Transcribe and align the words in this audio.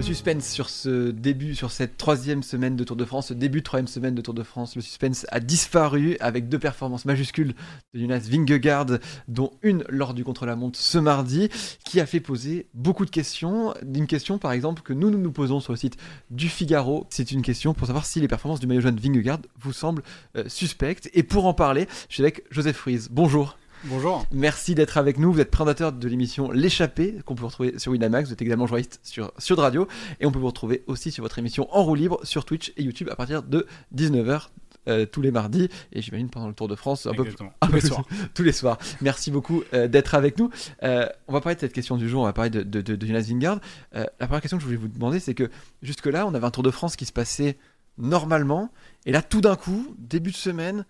Le 0.00 0.06
suspense 0.06 0.48
sur 0.48 0.70
ce 0.70 1.10
début, 1.10 1.54
sur 1.54 1.70
cette 1.70 1.98
troisième 1.98 2.42
semaine 2.42 2.74
de 2.74 2.84
Tour 2.84 2.96
de 2.96 3.04
France, 3.04 3.26
ce 3.26 3.34
début 3.34 3.58
de 3.58 3.64
troisième 3.64 3.86
semaine 3.86 4.14
de 4.14 4.22
Tour 4.22 4.32
de 4.32 4.42
France, 4.42 4.74
le 4.74 4.80
suspense 4.80 5.26
a 5.28 5.40
disparu 5.40 6.16
avec 6.20 6.48
deux 6.48 6.58
performances 6.58 7.04
majuscules 7.04 7.52
de 7.92 8.00
Jonas 8.00 8.20
Vingegaard, 8.20 8.86
dont 9.28 9.50
une 9.60 9.84
lors 9.90 10.14
du 10.14 10.24
contre-la-montre 10.24 10.78
ce 10.78 10.96
mardi, 10.96 11.50
qui 11.84 12.00
a 12.00 12.06
fait 12.06 12.18
poser 12.18 12.66
beaucoup 12.72 13.04
de 13.04 13.10
questions. 13.10 13.74
Une 13.94 14.06
question, 14.06 14.38
par 14.38 14.52
exemple, 14.52 14.80
que 14.80 14.94
nous 14.94 15.10
nous, 15.10 15.32
posons 15.32 15.60
sur 15.60 15.74
le 15.74 15.78
site 15.78 15.98
du 16.30 16.48
Figaro. 16.48 17.06
C'est 17.10 17.30
une 17.30 17.42
question 17.42 17.74
pour 17.74 17.86
savoir 17.86 18.06
si 18.06 18.20
les 18.20 18.28
performances 18.28 18.60
du 18.60 18.66
maillot 18.66 18.80
jaune 18.80 18.98
Vingegaard 18.98 19.40
vous 19.60 19.74
semblent 19.74 20.02
euh, 20.34 20.44
suspectes. 20.46 21.10
Et 21.12 21.22
pour 21.22 21.44
en 21.44 21.52
parler, 21.52 21.86
je 22.08 22.14
suis 22.14 22.22
avec 22.22 22.44
Joseph 22.50 22.76
Fries. 22.76 23.08
Bonjour. 23.10 23.58
Bonjour. 23.84 24.26
Merci 24.30 24.74
d'être 24.74 24.98
avec 24.98 25.18
nous. 25.18 25.32
Vous 25.32 25.40
êtes 25.40 25.50
présentateur 25.50 25.92
de 25.92 26.08
l'émission 26.08 26.50
L'échappée, 26.50 27.16
qu'on 27.24 27.34
peut 27.34 27.46
retrouver 27.46 27.78
sur 27.78 27.92
Winamax. 27.92 28.28
Vous 28.28 28.32
êtes 28.34 28.42
également 28.42 28.66
journaliste 28.66 29.00
sur 29.02 29.32
Sud 29.38 29.58
Radio. 29.58 29.88
Et 30.20 30.26
on 30.26 30.32
peut 30.32 30.38
vous 30.38 30.46
retrouver 30.48 30.84
aussi 30.86 31.10
sur 31.10 31.22
votre 31.22 31.38
émission 31.38 31.66
En 31.74 31.82
roue 31.82 31.94
libre 31.94 32.20
sur 32.24 32.44
Twitch 32.44 32.72
et 32.76 32.82
YouTube 32.82 33.08
à 33.10 33.16
partir 33.16 33.42
de 33.42 33.66
19h. 33.94 34.48
euh, 34.88 35.04
tous 35.06 35.20
les 35.22 35.30
mardis 35.30 35.68
et 35.92 36.00
j'imagine 36.02 36.30
pendant 36.30 36.48
le 36.48 36.54
Tour 36.54 36.66
de 36.68 36.74
France 36.74 37.06
un 37.06 37.12
peu, 37.12 37.22
Exactement. 37.22 37.52
Tous 37.60 37.72
les 37.72 37.80
plus- 37.80 37.88
soirs. 37.88 38.04
tous 38.34 38.42
les 38.42 38.52
soirs. 38.52 38.78
Merci 39.02 39.30
beaucoup 39.30 39.62
euh, 39.74 39.88
d'être 39.88 40.14
avec 40.14 40.38
nous. 40.38 40.50
Euh, 40.82 41.06
on 41.28 41.32
va 41.34 41.40
parler 41.42 41.54
de 41.56 41.60
cette 41.60 41.72
question 41.74 41.96
du 41.98 42.08
jour, 42.08 42.22
on 42.22 42.24
va 42.24 42.32
parler 42.32 42.48
de, 42.50 42.62
de, 42.62 42.80
de, 42.80 42.96
de 42.96 43.06
Jonas 43.06 43.20
Vingegaard. 43.28 43.60
Euh, 43.94 44.04
la 44.20 44.26
première 44.26 44.40
question 44.40 44.56
que 44.56 44.62
je 44.62 44.66
voulais 44.66 44.78
vous 44.78 44.88
demander, 44.88 45.20
c'est 45.20 45.34
que 45.34 45.50
jusque-là, 45.82 46.26
on 46.26 46.32
avait 46.34 46.46
un 46.46 46.50
Tour 46.50 46.62
de 46.62 46.70
France 46.70 46.96
qui 46.96 47.04
se 47.06 47.12
passait 47.12 47.58
normalement, 47.98 48.70
et 49.04 49.12
là, 49.12 49.20
tout 49.20 49.42
d'un 49.42 49.56
coup, 49.56 49.94
début 49.98 50.30
de 50.30 50.36
semaine, 50.36 50.86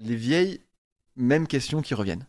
les 0.00 0.16
vieilles 0.16 0.60
mêmes 1.18 1.46
questions 1.46 1.82
qui 1.82 1.94
reviennent. 1.94 2.26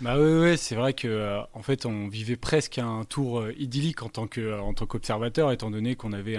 Bah 0.00 0.18
ouais, 0.18 0.56
c'est 0.56 0.74
vrai 0.74 0.92
que 0.94 1.08
euh, 1.08 1.40
en 1.52 1.62
fait 1.62 1.84
on 1.84 2.08
vivait 2.08 2.36
presque 2.36 2.78
un 2.78 3.04
tour 3.04 3.40
euh, 3.40 3.52
idyllique 3.58 4.02
en 4.02 4.08
tant 4.08 4.26
que 4.26 4.40
euh, 4.40 4.86
qu'observateur, 4.86 5.52
étant 5.52 5.70
donné 5.70 5.96
qu'on 5.96 6.12
avait 6.12 6.38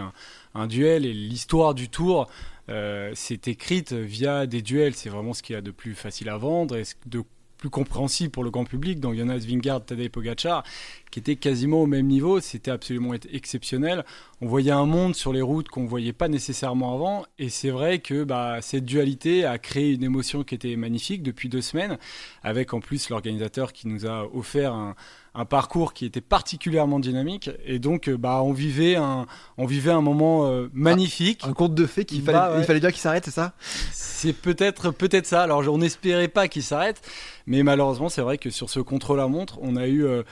un, 0.55 0.67
duel 0.67 1.05
et 1.05 1.13
l'histoire 1.13 1.73
du 1.73 1.89
tour 1.89 2.27
euh, 2.69 3.11
s'est 3.15 3.41
écrite 3.45 3.93
via 3.93 4.47
des 4.47 4.61
duels. 4.61 4.95
C'est 4.95 5.09
vraiment 5.09 5.33
ce 5.33 5.43
qu'il 5.43 5.53
y 5.53 5.57
a 5.57 5.61
de 5.61 5.71
plus 5.71 5.93
facile 5.93 6.29
à 6.29 6.37
vendre 6.37 6.77
et 6.77 6.83
de 7.05 7.23
plus 7.57 7.69
compréhensible 7.69 8.31
pour 8.31 8.43
le 8.43 8.49
grand 8.49 8.63
public. 8.63 8.99
Donc 8.99 9.15
Jonas 9.15 9.39
Vingegaard, 9.39 9.85
Tadej 9.85 10.09
Pogacar, 10.09 10.63
qui 11.11 11.19
étaient 11.19 11.35
quasiment 11.35 11.83
au 11.83 11.87
même 11.87 12.07
niveau, 12.07 12.39
c'était 12.39 12.71
absolument 12.71 13.13
ex- 13.13 13.27
exceptionnel. 13.31 14.05
On 14.41 14.47
voyait 14.47 14.71
un 14.71 14.85
monde 14.85 15.15
sur 15.15 15.33
les 15.33 15.41
routes 15.41 15.67
qu'on 15.67 15.85
voyait 15.85 16.13
pas 16.13 16.29
nécessairement 16.29 16.93
avant, 16.93 17.25
et 17.39 17.49
c'est 17.49 17.71
vrai 17.71 17.99
que 17.99 18.23
bah, 18.23 18.59
cette 18.61 18.85
dualité 18.85 19.43
a 19.43 19.57
créé 19.57 19.91
une 19.91 20.03
émotion 20.03 20.45
qui 20.45 20.55
était 20.55 20.77
magnifique 20.77 21.23
depuis 21.23 21.49
deux 21.49 21.61
semaines, 21.61 21.97
avec 22.41 22.73
en 22.73 22.79
plus 22.79 23.09
l'organisateur 23.09 23.73
qui 23.73 23.89
nous 23.89 24.05
a 24.05 24.25
offert 24.33 24.73
un, 24.73 24.95
un 25.35 25.43
parcours 25.43 25.93
qui 25.93 26.05
était 26.05 26.21
particulièrement 26.21 27.01
dynamique, 27.01 27.49
et 27.65 27.79
donc 27.79 28.07
euh, 28.07 28.17
bah, 28.17 28.41
on 28.41 28.53
vivait 28.53 28.95
un, 28.95 29.25
on 29.57 29.65
vivait 29.65 29.91
un 29.91 30.01
moment 30.01 30.47
euh, 30.47 30.69
magnifique. 30.71 31.41
Un 31.43 31.51
conte 31.53 31.75
de 31.75 31.85
fées 31.85 32.05
qu'il 32.05 32.23
Bah 32.23 32.31
fallait, 32.31 32.53
ouais. 32.55 32.61
il 32.61 32.65
fallait 32.65 32.79
dire 32.79 32.91
qu'il 32.93 33.01
s'arrête, 33.01 33.25
c'est 33.25 33.31
ça? 33.31 33.53
C'est 33.91 34.33
peut-être 34.33 34.91
peut-être 34.91 35.25
ça. 35.25 35.43
Alors 35.43 35.67
on 35.67 35.77
n'espérait 35.77 36.27
pas 36.29 36.47
qu'il 36.47 36.63
s'arrête, 36.63 37.01
mais 37.45 37.63
malheureusement 37.63 38.07
c'est 38.09 38.21
vrai 38.21 38.37
que 38.37 38.49
sur 38.49 38.69
ce 38.69 38.79
contre-la-montre, 38.79 39.59
on 39.61 39.75
a 39.75 39.87
eu 39.87 40.05
euh, 40.05 40.23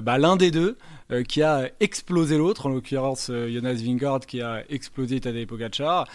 bah, 0.00 0.18
l'un 0.18 0.36
des 0.36 0.50
deux 0.50 0.78
euh, 1.12 1.22
qui 1.22 1.42
a 1.42 1.70
explosé 1.78 2.36
l'autre, 2.38 2.66
en 2.66 2.70
l'occurrence 2.70 3.30
Jonas 3.56 3.82
Vingegaard 3.82 4.20
qui 4.20 4.40
a 4.40 4.64
explosé 4.68 5.20
Tadej 5.20 5.46
Pogacar. 5.46 6.06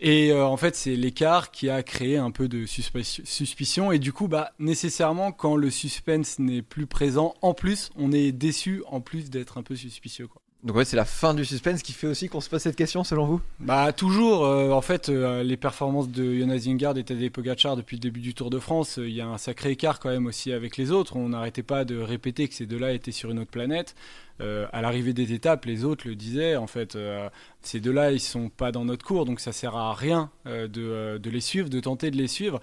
Et 0.00 0.30
euh, 0.30 0.46
en 0.46 0.56
fait, 0.56 0.76
c'est 0.76 0.94
l'écart 0.94 1.50
qui 1.50 1.68
a 1.70 1.82
créé 1.82 2.18
un 2.18 2.30
peu 2.30 2.46
de 2.48 2.66
suspi- 2.66 3.24
suspicion. 3.24 3.90
Et 3.90 3.98
du 3.98 4.12
coup, 4.12 4.28
bah, 4.28 4.52
nécessairement, 4.58 5.32
quand 5.32 5.56
le 5.56 5.70
suspense 5.70 6.38
n'est 6.38 6.62
plus 6.62 6.86
présent, 6.86 7.34
en 7.42 7.52
plus, 7.52 7.90
on 7.96 8.12
est 8.12 8.30
déçu, 8.30 8.82
en 8.86 9.00
plus 9.00 9.28
d'être 9.28 9.58
un 9.58 9.62
peu 9.64 9.74
suspicieux. 9.74 10.28
Quoi. 10.28 10.40
Donc 10.64 10.74
ouais, 10.74 10.84
c'est 10.84 10.96
la 10.96 11.04
fin 11.04 11.34
du 11.34 11.44
suspense 11.44 11.82
qui 11.82 11.92
fait 11.92 12.08
aussi 12.08 12.28
qu'on 12.28 12.40
se 12.40 12.50
pose 12.50 12.60
cette 12.60 12.74
question, 12.74 13.04
selon 13.04 13.26
vous? 13.26 13.40
Bah 13.60 13.92
toujours, 13.92 14.44
euh, 14.44 14.72
en 14.72 14.80
fait, 14.80 15.08
euh, 15.08 15.44
les 15.44 15.56
performances 15.56 16.08
de 16.08 16.34
Jonas 16.34 16.58
Vingegaard 16.58 16.98
et 16.98 17.04
Tadej 17.04 17.30
Pogacar 17.30 17.76
depuis 17.76 17.96
le 17.96 18.00
début 18.00 18.18
du 18.18 18.34
Tour 18.34 18.50
de 18.50 18.58
France, 18.58 18.98
euh, 18.98 19.08
il 19.08 19.14
y 19.14 19.20
a 19.20 19.28
un 19.28 19.38
sacré 19.38 19.70
écart 19.70 20.00
quand 20.00 20.08
même 20.08 20.26
aussi 20.26 20.52
avec 20.52 20.76
les 20.76 20.90
autres. 20.90 21.14
On 21.14 21.28
n'arrêtait 21.28 21.62
pas 21.62 21.84
de 21.84 21.96
répéter 21.96 22.48
que 22.48 22.54
ces 22.54 22.66
deux-là 22.66 22.92
étaient 22.92 23.12
sur 23.12 23.30
une 23.30 23.38
autre 23.38 23.50
planète. 23.50 23.94
À 24.40 24.82
l'arrivée 24.82 25.14
des 25.14 25.32
étapes, 25.32 25.64
les 25.64 25.84
autres 25.84 26.06
le 26.06 26.14
disaient. 26.14 26.54
En 26.54 26.68
fait, 26.68 26.96
ces 27.60 27.80
deux-là, 27.80 28.12
ils 28.12 28.20
sont 28.20 28.50
pas 28.50 28.70
dans 28.70 28.84
notre 28.84 29.04
cours, 29.04 29.24
donc 29.24 29.40
ça 29.40 29.50
sert 29.50 29.74
à 29.74 29.92
rien 29.94 30.30
de, 30.44 30.68
de 31.18 31.30
les 31.30 31.40
suivre, 31.40 31.68
de 31.68 31.80
tenter 31.80 32.12
de 32.12 32.16
les 32.16 32.28
suivre. 32.28 32.60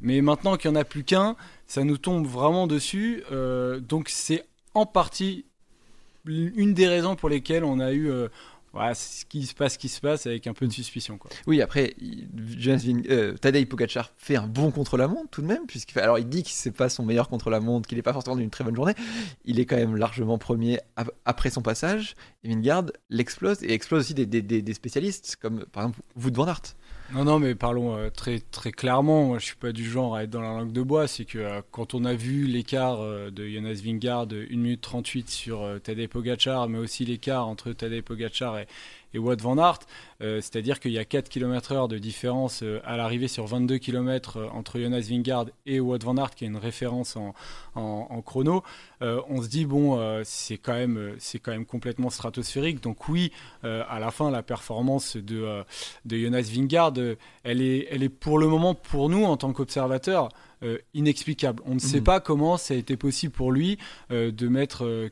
Mais 0.00 0.20
maintenant 0.20 0.56
qu'il 0.56 0.70
n'y 0.70 0.76
en 0.76 0.80
a 0.80 0.84
plus 0.84 1.02
qu'un, 1.02 1.34
ça 1.66 1.82
nous 1.82 1.98
tombe 1.98 2.28
vraiment 2.28 2.68
dessus. 2.68 3.24
Donc 3.80 4.08
c'est 4.08 4.46
en 4.74 4.86
partie 4.86 5.46
une 6.26 6.74
des 6.74 6.88
raisons 6.88 7.16
pour 7.16 7.28
lesquelles 7.28 7.64
on 7.64 7.80
a 7.80 7.92
eu 7.92 8.10
euh, 8.10 8.28
ce 8.94 9.24
qui 9.24 9.46
se 9.46 9.54
passe, 9.54 9.74
ce 9.74 9.78
qui 9.78 9.88
se 9.88 10.00
passe 10.00 10.26
avec 10.26 10.46
un 10.46 10.52
peu 10.52 10.66
de 10.66 10.72
suspicion. 10.72 11.18
Oui, 11.46 11.62
après, 11.62 11.94
euh, 13.10 13.32
Tadej 13.34 13.66
Pogacar 13.66 14.12
fait 14.16 14.36
un 14.36 14.46
bon 14.46 14.70
contre-la-montre 14.70 15.30
tout 15.30 15.40
de 15.42 15.46
même, 15.46 15.66
puisqu'il 15.66 15.98
alors 15.98 16.18
il 16.18 16.28
dit 16.28 16.42
que 16.42 16.50
c'est 16.52 16.72
pas 16.72 16.88
son 16.88 17.04
meilleur 17.04 17.28
contre-la-montre, 17.28 17.88
qu'il 17.88 17.96
n'est 17.96 18.02
pas 18.02 18.12
forcément 18.12 18.36
d'une 18.36 18.50
très 18.50 18.64
bonne 18.64 18.76
journée. 18.76 18.94
Il 19.44 19.60
est 19.60 19.64
quand 19.66 19.76
même 19.76 19.96
largement 19.96 20.36
premier 20.38 20.78
ap- 20.96 21.10
après 21.24 21.50
son 21.50 21.62
passage. 21.62 22.14
Et 22.44 22.48
Vingegaard 22.50 22.84
l'explose 23.08 23.62
et 23.62 23.72
explose 23.72 24.00
aussi 24.00 24.14
des, 24.14 24.74
spécialistes 24.74 25.36
comme 25.40 25.64
par 25.66 25.84
exemple 25.84 26.00
Wout 26.16 26.34
van 26.34 26.46
Aert. 26.48 26.62
Non, 27.12 27.24
non, 27.24 27.38
mais 27.38 27.54
parlons 27.54 27.96
euh, 27.96 28.10
très, 28.10 28.40
très 28.40 28.72
clairement. 28.72 29.26
Moi, 29.26 29.38
je 29.38 29.46
suis 29.46 29.56
pas 29.56 29.70
du 29.70 29.88
genre 29.88 30.16
à 30.16 30.24
être 30.24 30.30
dans 30.30 30.40
la 30.40 30.48
langue 30.48 30.72
de 30.72 30.82
bois. 30.82 31.06
C'est 31.06 31.24
que 31.24 31.38
euh, 31.38 31.62
quand 31.70 31.94
on 31.94 32.04
a 32.04 32.14
vu 32.14 32.46
l'écart 32.46 33.00
euh, 33.00 33.30
de 33.30 33.46
Jonas 33.46 33.80
Vingegaard 33.84 34.26
de 34.26 34.44
1 34.50 34.56
minute 34.56 34.80
38 34.80 35.30
sur 35.30 35.64
Tadej 35.84 36.08
Pogacar, 36.08 36.68
mais 36.68 36.78
aussi 36.78 37.04
l'écart 37.04 37.46
entre 37.46 37.72
Tadej 37.72 38.02
Pogacar 38.02 38.58
et, 38.58 38.66
et 39.14 39.18
Wout 39.18 39.36
van 39.40 39.56
Aert, 39.56 39.78
c'est-à-dire 40.20 40.80
qu'il 40.80 40.90
y 40.90 40.98
a 40.98 41.04
4 41.04 41.28
km 41.28 41.72
heure 41.72 41.88
de 41.88 41.96
différence 41.96 42.64
à 42.84 42.96
l'arrivée 42.96 43.28
sur 43.28 43.46
22 43.46 43.78
km 43.78 44.50
entre 44.52 44.78
Jonas 44.78 45.06
Vingegaard 45.08 45.46
et 45.64 45.80
Wout 45.80 45.98
van 46.02 46.16
Aert, 46.16 46.34
qui 46.34 46.44
est 46.44 46.48
une 46.48 46.56
référence 46.56 47.16
en, 47.16 47.34
en, 47.76 48.08
en 48.10 48.22
chrono. 48.22 48.62
On 49.00 49.42
se 49.42 49.48
dit 49.48 49.64
bon, 49.64 50.22
c'est 50.24 50.58
quand 50.58 50.74
même, 50.74 51.16
quand 51.42 51.52
même 51.52 51.66
complètement 51.66 52.10
stratosphérique. 52.10 52.82
Donc 52.82 53.08
oui, 53.08 53.32
à 53.62 53.98
la 54.00 54.10
fin, 54.10 54.30
la 54.30 54.42
performance 54.42 55.16
de 55.16 55.62
de 56.04 56.16
Jonas 56.18 56.50
Vingegaard, 56.52 56.92
elle 57.42 57.60
est, 57.62 57.86
elle 57.90 58.02
est 58.02 58.08
pour 58.08 58.38
le 58.38 58.46
moment, 58.48 58.74
pour 58.74 59.08
nous, 59.08 59.24
en 59.24 59.36
tant 59.36 59.52
qu'observateurs, 59.52 60.28
euh, 60.62 60.78
inexplicable. 60.94 61.62
On 61.66 61.74
ne 61.74 61.78
sait 61.78 61.98
Mhm. 61.98 62.04
pas 62.04 62.20
comment 62.20 62.56
ça 62.56 62.74
a 62.74 62.76
été 62.76 62.96
possible 62.96 63.32
pour 63.32 63.52
lui 63.52 63.78
euh, 64.10 64.30
de 64.30 64.48
mettre 64.48 64.84
euh, 64.84 65.10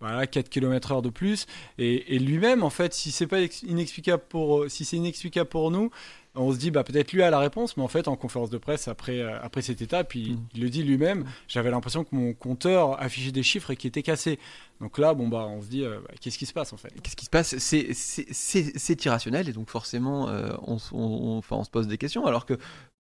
voilà, 0.00 0.26
4 0.26 0.48
km 0.48 0.92
heure 0.92 1.02
de 1.02 1.08
plus. 1.10 1.46
Et, 1.78 2.14
et 2.14 2.18
lui-même, 2.18 2.62
en 2.62 2.70
fait, 2.70 2.92
si 2.94 3.10
c'est 3.10 3.26
pas 3.26 3.40
ex- 3.40 3.62
inexplicable 3.62 4.22
pour, 4.28 4.64
si 4.68 4.84
c'est 4.84 4.96
inexplicable 4.96 5.48
pour 5.48 5.70
nous, 5.70 5.90
on 6.36 6.52
se 6.52 6.58
dit 6.58 6.70
bah 6.70 6.82
peut-être 6.84 7.12
lui 7.12 7.22
a 7.22 7.30
la 7.30 7.38
réponse, 7.38 7.76
mais 7.76 7.82
en 7.82 7.88
fait 7.88 8.08
en 8.08 8.16
conférence 8.16 8.50
de 8.50 8.58
presse 8.58 8.88
après 8.88 9.20
euh, 9.20 9.38
après 9.42 9.62
cette 9.62 9.80
étape, 9.82 10.14
il, 10.14 10.32
Mhm. 10.32 10.40
il 10.54 10.60
le 10.62 10.70
dit 10.70 10.82
lui-même. 10.82 11.24
J'avais 11.48 11.70
l'impression 11.70 12.02
que 12.04 12.14
mon 12.14 12.32
compteur 12.34 13.00
affichait 13.00 13.30
des 13.32 13.42
chiffres 13.42 13.70
et 13.70 13.76
qui 13.76 13.86
étaient 13.86 14.02
cassés. 14.02 14.38
Donc 14.80 14.98
là, 14.98 15.14
bon 15.14 15.28
bah 15.28 15.46
on 15.48 15.62
se 15.62 15.68
dit 15.68 15.84
euh, 15.84 16.00
bah, 16.00 16.14
qu'est-ce 16.20 16.38
qui 16.38 16.46
se 16.46 16.52
passe 16.52 16.72
en 16.72 16.76
fait? 16.76 16.92
Qu'est-ce 17.02 17.16
qui 17.16 17.24
se 17.24 17.30
passe? 17.30 17.56
C'est- 17.58 17.88
C'est 17.94 18.26
c'est- 18.32 18.72
c'est 18.76 19.04
irrationnel 19.04 19.48
et 19.48 19.52
donc 19.52 19.70
forcément 19.70 20.28
euh, 20.28 20.52
on, 20.62 20.76
s- 20.76 20.90
on- 20.92 20.98
on- 20.98 21.38
enfin, 21.38 21.56
on 21.56 21.64
se 21.64 21.70
pose 21.70 21.86
des 21.86 21.98
questions 21.98 22.26
alors 22.26 22.46
que 22.46 22.54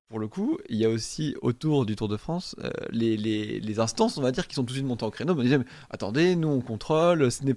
pour 0.09 0.19
le 0.19 0.28
coup, 0.28 0.59
il 0.69 0.76
y 0.76 0.84
a 0.84 0.91
aussi 0.91 1.34
autour 1.41 1.87
du 1.87 1.97
Tour 1.97 2.09
de 2.09 2.19
France 2.19 2.54
euh, 2.62 2.69
les, 2.91 3.16
les- 3.16 3.60
les 3.60 3.81
instances, 3.81 4.19
on 4.19 4.22
va 4.22 4.31
dire, 4.31 4.47
qui 4.47 4.54
sont 4.54 4.62
tout 4.62 4.75
de 4.75 4.78
suite 4.78 4.84
montées 4.84 5.04
en 5.06 5.10
créneau. 5.10 5.32
On 5.32 5.43
disait, 5.43 5.56
mais 5.56 5.64
attendez, 5.88 6.37
nous 6.37 6.49
on 6.49 6.60
contrôle, 6.60 7.32
ce 7.32 7.43
n'est 7.44 7.54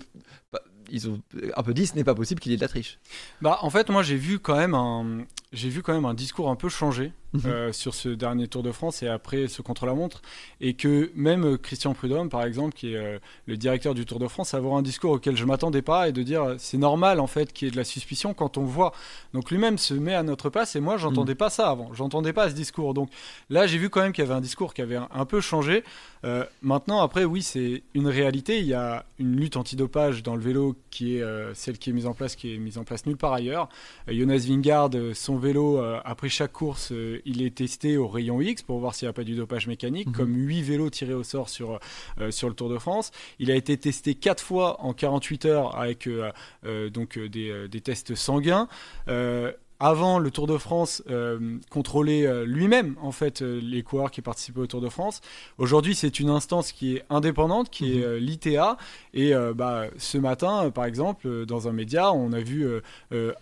pas... 0.52 0.62
ils 0.90 1.10
ont 1.10 1.20
un 1.58 1.64
peu 1.64 1.74
dit, 1.74 1.86
ce 1.86 1.96
n'est 1.96 2.06
pas 2.06 2.16
possible 2.16 2.40
qu'il 2.40 2.54
y 2.54 2.56
ait 2.56 2.58
de 2.58 2.62
la 2.62 2.70
triche. 2.70 2.98
Bah, 3.42 3.58
en 3.62 3.70
fait, 3.70 3.90
moi, 3.90 4.04
j'ai 4.04 4.16
vu 4.16 4.40
quand 4.40 4.56
même 4.56 4.74
un, 4.74 5.26
j'ai 5.56 5.70
vu 5.70 5.82
quand 5.82 5.94
même 5.94 6.06
un 6.06 6.14
discours 6.14 6.50
un 6.50 6.56
peu 6.56 6.70
changé. 6.70 7.14
Euh, 7.46 7.72
sur 7.72 7.94
ce 7.94 8.10
dernier 8.10 8.48
Tour 8.48 8.64
de 8.64 8.72
France 8.72 9.04
et 9.04 9.08
après 9.08 9.48
ce 9.48 9.62
contre-la-montre, 9.62 10.22
et 10.62 10.74
que 10.74 11.12
même 11.16 11.46
euh, 11.46 11.58
Christian 11.58 11.94
Prudhomme, 11.94 12.30
par 12.30 12.44
exemple, 12.44 12.74
qui 12.74 12.94
est 12.94 12.98
euh, 12.98 13.20
le 13.46 13.58
directeur 13.58 13.94
du 13.94 14.06
Tour 14.06 14.20
de 14.20 14.28
France, 14.28 14.54
a 14.54 14.58
avoir 14.58 14.78
un 14.78 14.82
discours 14.82 15.12
auquel 15.12 15.36
je 15.36 15.46
m'attendais 15.46 15.82
pas 15.82 16.08
et 16.10 16.12
de 16.12 16.24
dire 16.24 16.56
c'est 16.58 16.78
normal 16.78 17.20
en 17.20 17.28
fait 17.28 17.54
qu'il 17.54 17.68
y 17.68 17.70
ait 17.70 17.72
de 17.72 17.78
la 17.78 17.84
suspicion 17.84 18.34
quand 18.34 18.58
on 18.58 18.64
voit. 18.64 18.94
Donc 19.34 19.52
lui-même 19.52 19.78
se 19.78 19.94
met 19.94 20.16
à 20.16 20.24
notre 20.24 20.50
place 20.50 20.76
et 20.76 20.80
moi, 20.80 20.98
j'entendais 20.98 21.36
pas 21.36 21.50
ça 21.50 21.70
avant, 21.70 21.94
j'entendais 21.94 22.34
pas 22.34 22.50
ce 22.50 22.56
discours. 22.56 22.94
Donc 22.94 23.10
là, 23.50 23.68
j'ai 23.68 23.78
vu 23.78 23.90
quand 23.90 24.02
même 24.02 24.14
qu'il 24.14 24.24
y 24.24 24.28
avait 24.28 24.36
un 24.36 24.42
discours 24.42 24.74
qui 24.74 24.82
avait 24.82 24.96
un, 24.96 25.08
un 25.14 25.26
peu 25.26 25.42
changé. 25.42 25.84
Euh, 26.24 26.44
maintenant, 26.62 27.02
après, 27.02 27.24
oui, 27.24 27.44
c'est 27.44 27.84
une 27.94 28.08
réalité. 28.08 28.60
Il 28.60 28.66
y 28.66 28.74
a 28.74 29.06
une 29.20 29.36
lutte 29.36 29.58
antidopage 29.58 30.24
dans 30.24 30.36
le 30.36 30.42
vélo 30.42 30.76
qui 30.90 31.18
est 31.18 31.24
celle 31.54 31.78
qui 31.78 31.90
est 31.90 31.94
mise 31.94 32.08
en 32.08 32.14
place, 32.14 32.36
qui 32.36 32.54
est 32.54 32.58
mise 32.58 32.78
en 32.78 32.84
place 32.84 33.06
nulle 33.06 33.18
part 33.18 33.34
ailleurs. 33.34 33.70
Jonas 34.08 34.46
Vingard, 34.48 34.90
son 35.14 35.38
vélo, 35.38 35.82
après 36.04 36.30
chaque 36.30 36.54
course, 36.54 36.92
il 37.26 37.42
est 37.42 37.56
testé 37.56 37.98
au 37.98 38.08
rayon 38.08 38.40
X 38.42 38.62
pour 38.62 38.80
voir 38.80 38.96
s'il 38.96 39.08
n'y 39.08 39.10
a 39.10 39.14
pas 39.14 39.24
du 39.24 39.36
dopage 39.36 39.68
mécanique, 39.68 40.08
Mhm. 40.08 40.14
comme 40.14 40.36
8 40.36 40.62
vélos 40.62 40.90
tirés 40.90 41.14
au 41.14 41.24
sort 41.24 41.50
sur, 41.50 41.80
euh, 42.22 42.32
sur 42.32 42.48
le 42.50 42.56
Tour 42.56 42.70
de 42.70 42.78
France. 42.78 43.12
Il 43.40 43.52
a 43.52 43.56
été 43.56 43.78
testé 43.78 44.16
4 44.16 44.44
fois 44.44 44.82
en 44.82 44.94
48 44.94 45.46
heures 45.46 45.78
avec 45.78 46.08
euh, 46.08 46.32
euh, 46.66 46.90
donc, 46.90 47.18
des, 47.20 47.68
des 47.68 47.82
tests 47.82 48.16
sanguins. 48.16 48.68
Avant 49.82 50.20
le 50.20 50.32
Tour 50.32 50.48
de 50.48 50.58
France 50.58 51.04
euh, 51.10 51.58
contrôlait 51.70 52.26
euh, 52.26 52.46
lui-même 52.46 52.96
en 53.02 53.12
fait 53.12 53.42
euh, 53.42 53.60
les 53.62 53.84
coureurs 53.84 54.10
qui 54.10 54.22
participaient 54.22 54.62
au 54.62 54.68
Tour 54.68 54.80
de 54.80 54.88
France. 54.88 55.20
Aujourd'hui, 55.58 55.96
c'est 55.96 56.22
une 56.22 56.30
instance 56.30 56.72
qui 56.72 56.96
est 56.96 57.04
indépendante, 57.10 57.70
qui 57.70 58.00
est 58.00 58.20
l'ITA. 58.20 58.78
Et 59.14 59.34
bah, 59.56 59.86
ce 59.98 60.18
matin, 60.18 60.70
par 60.72 60.86
exemple, 60.86 61.46
dans 61.46 61.68
un 61.68 61.72
média, 61.72 62.12
on 62.12 62.34
a 62.34 62.40
vu 62.40 62.68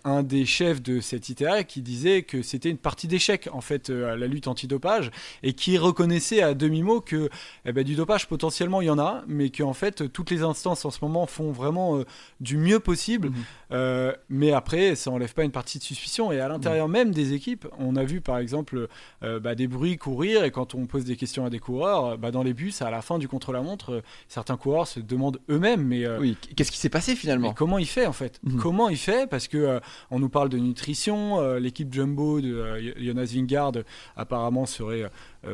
un 0.04 0.24
des 0.24 0.46
chefs 0.46 0.82
de 0.82 1.00
cette 1.00 1.30
ITA 1.30 1.64
qui 1.64 1.82
disait 1.82 2.24
que 2.24 2.42
c'était 2.42 2.70
une 2.70 2.78
partie 2.78 3.08
d'échec 3.08 3.50
en 3.52 3.62
fait 3.62 3.90
à 3.90 4.16
la 4.16 4.28
lutte 4.28 4.48
antidopage 4.48 5.12
et 5.42 5.54
qui 5.54 5.78
reconnaissait 5.78 6.42
à 6.42 6.54
demi-mot 6.54 7.02
que 7.02 7.30
eh 7.66 7.72
ben, 7.72 7.84
du 7.84 7.96
dopage 7.96 8.28
potentiellement 8.28 8.82
il 8.82 8.86
y 8.86 8.90
en 8.90 9.00
a, 9.00 9.24
mais 9.28 9.50
qu'en 9.50 9.74
fait 9.74 10.12
toutes 10.12 10.30
les 10.30 10.44
instances 10.44 10.86
en 10.86 10.92
ce 10.92 11.00
moment 11.02 11.26
font 11.26 11.52
vraiment 11.52 12.04
du 12.40 12.58
mieux 12.58 12.80
possible. 12.80 13.32
Mhm. 13.72 14.14
mais 14.30 14.52
après, 14.52 14.96
ça 14.96 15.12
enlève 15.12 15.34
pas 15.34 15.44
une 15.44 15.52
partie 15.52 15.80
de 15.80 15.84
suspicion 15.84 16.23
et 16.32 16.40
à 16.40 16.48
l'intérieur 16.48 16.88
même 16.88 17.12
des 17.12 17.34
équipes, 17.34 17.68
on 17.78 17.96
a 17.96 18.04
vu 18.04 18.22
par 18.22 18.38
exemple 18.38 18.88
euh, 19.24 19.40
bah, 19.40 19.56
des 19.56 19.68
bruits 19.68 19.98
courir. 19.98 20.44
Et 20.44 20.52
quand 20.52 20.76
on 20.76 20.86
pose 20.86 21.06
des 21.06 21.16
questions 21.16 21.46
à 21.46 21.50
des 21.50 21.60
coureurs, 21.60 22.18
bah, 22.18 22.32
dans 22.32 22.44
les 22.44 22.54
bus, 22.54 22.82
à 22.82 22.90
la 22.90 23.02
fin 23.02 23.18
du 23.18 23.28
contre-la-montre, 23.28 23.94
euh, 23.94 24.02
certains 24.28 24.58
coureurs 24.58 24.88
se 24.88 25.00
demandent 25.00 25.40
eux-mêmes 25.50 25.84
mais 25.84 26.06
euh, 26.06 26.20
oui, 26.20 26.38
qu'est-ce 26.56 26.72
qui 26.72 26.78
s'est 26.78 26.90
passé 26.90 27.16
finalement 27.16 27.54
Comment 27.54 27.78
il 27.78 27.88
fait 27.88 28.06
en 28.06 28.14
fait 28.14 28.40
mhm. 28.44 28.60
Comment 28.60 28.90
il 28.90 28.98
fait 28.98 29.30
Parce 29.30 29.48
que 29.48 29.80
on 30.12 30.20
nous 30.20 30.30
parle 30.30 30.50
de 30.50 30.58
nutrition, 30.58 31.42
l'équipe 31.58 31.94
Jumbo 31.94 32.42
de 32.42 32.94
Jonas 32.98 33.32
Vingard 33.34 33.74
apparemment 34.16 34.66
serait 34.66 35.10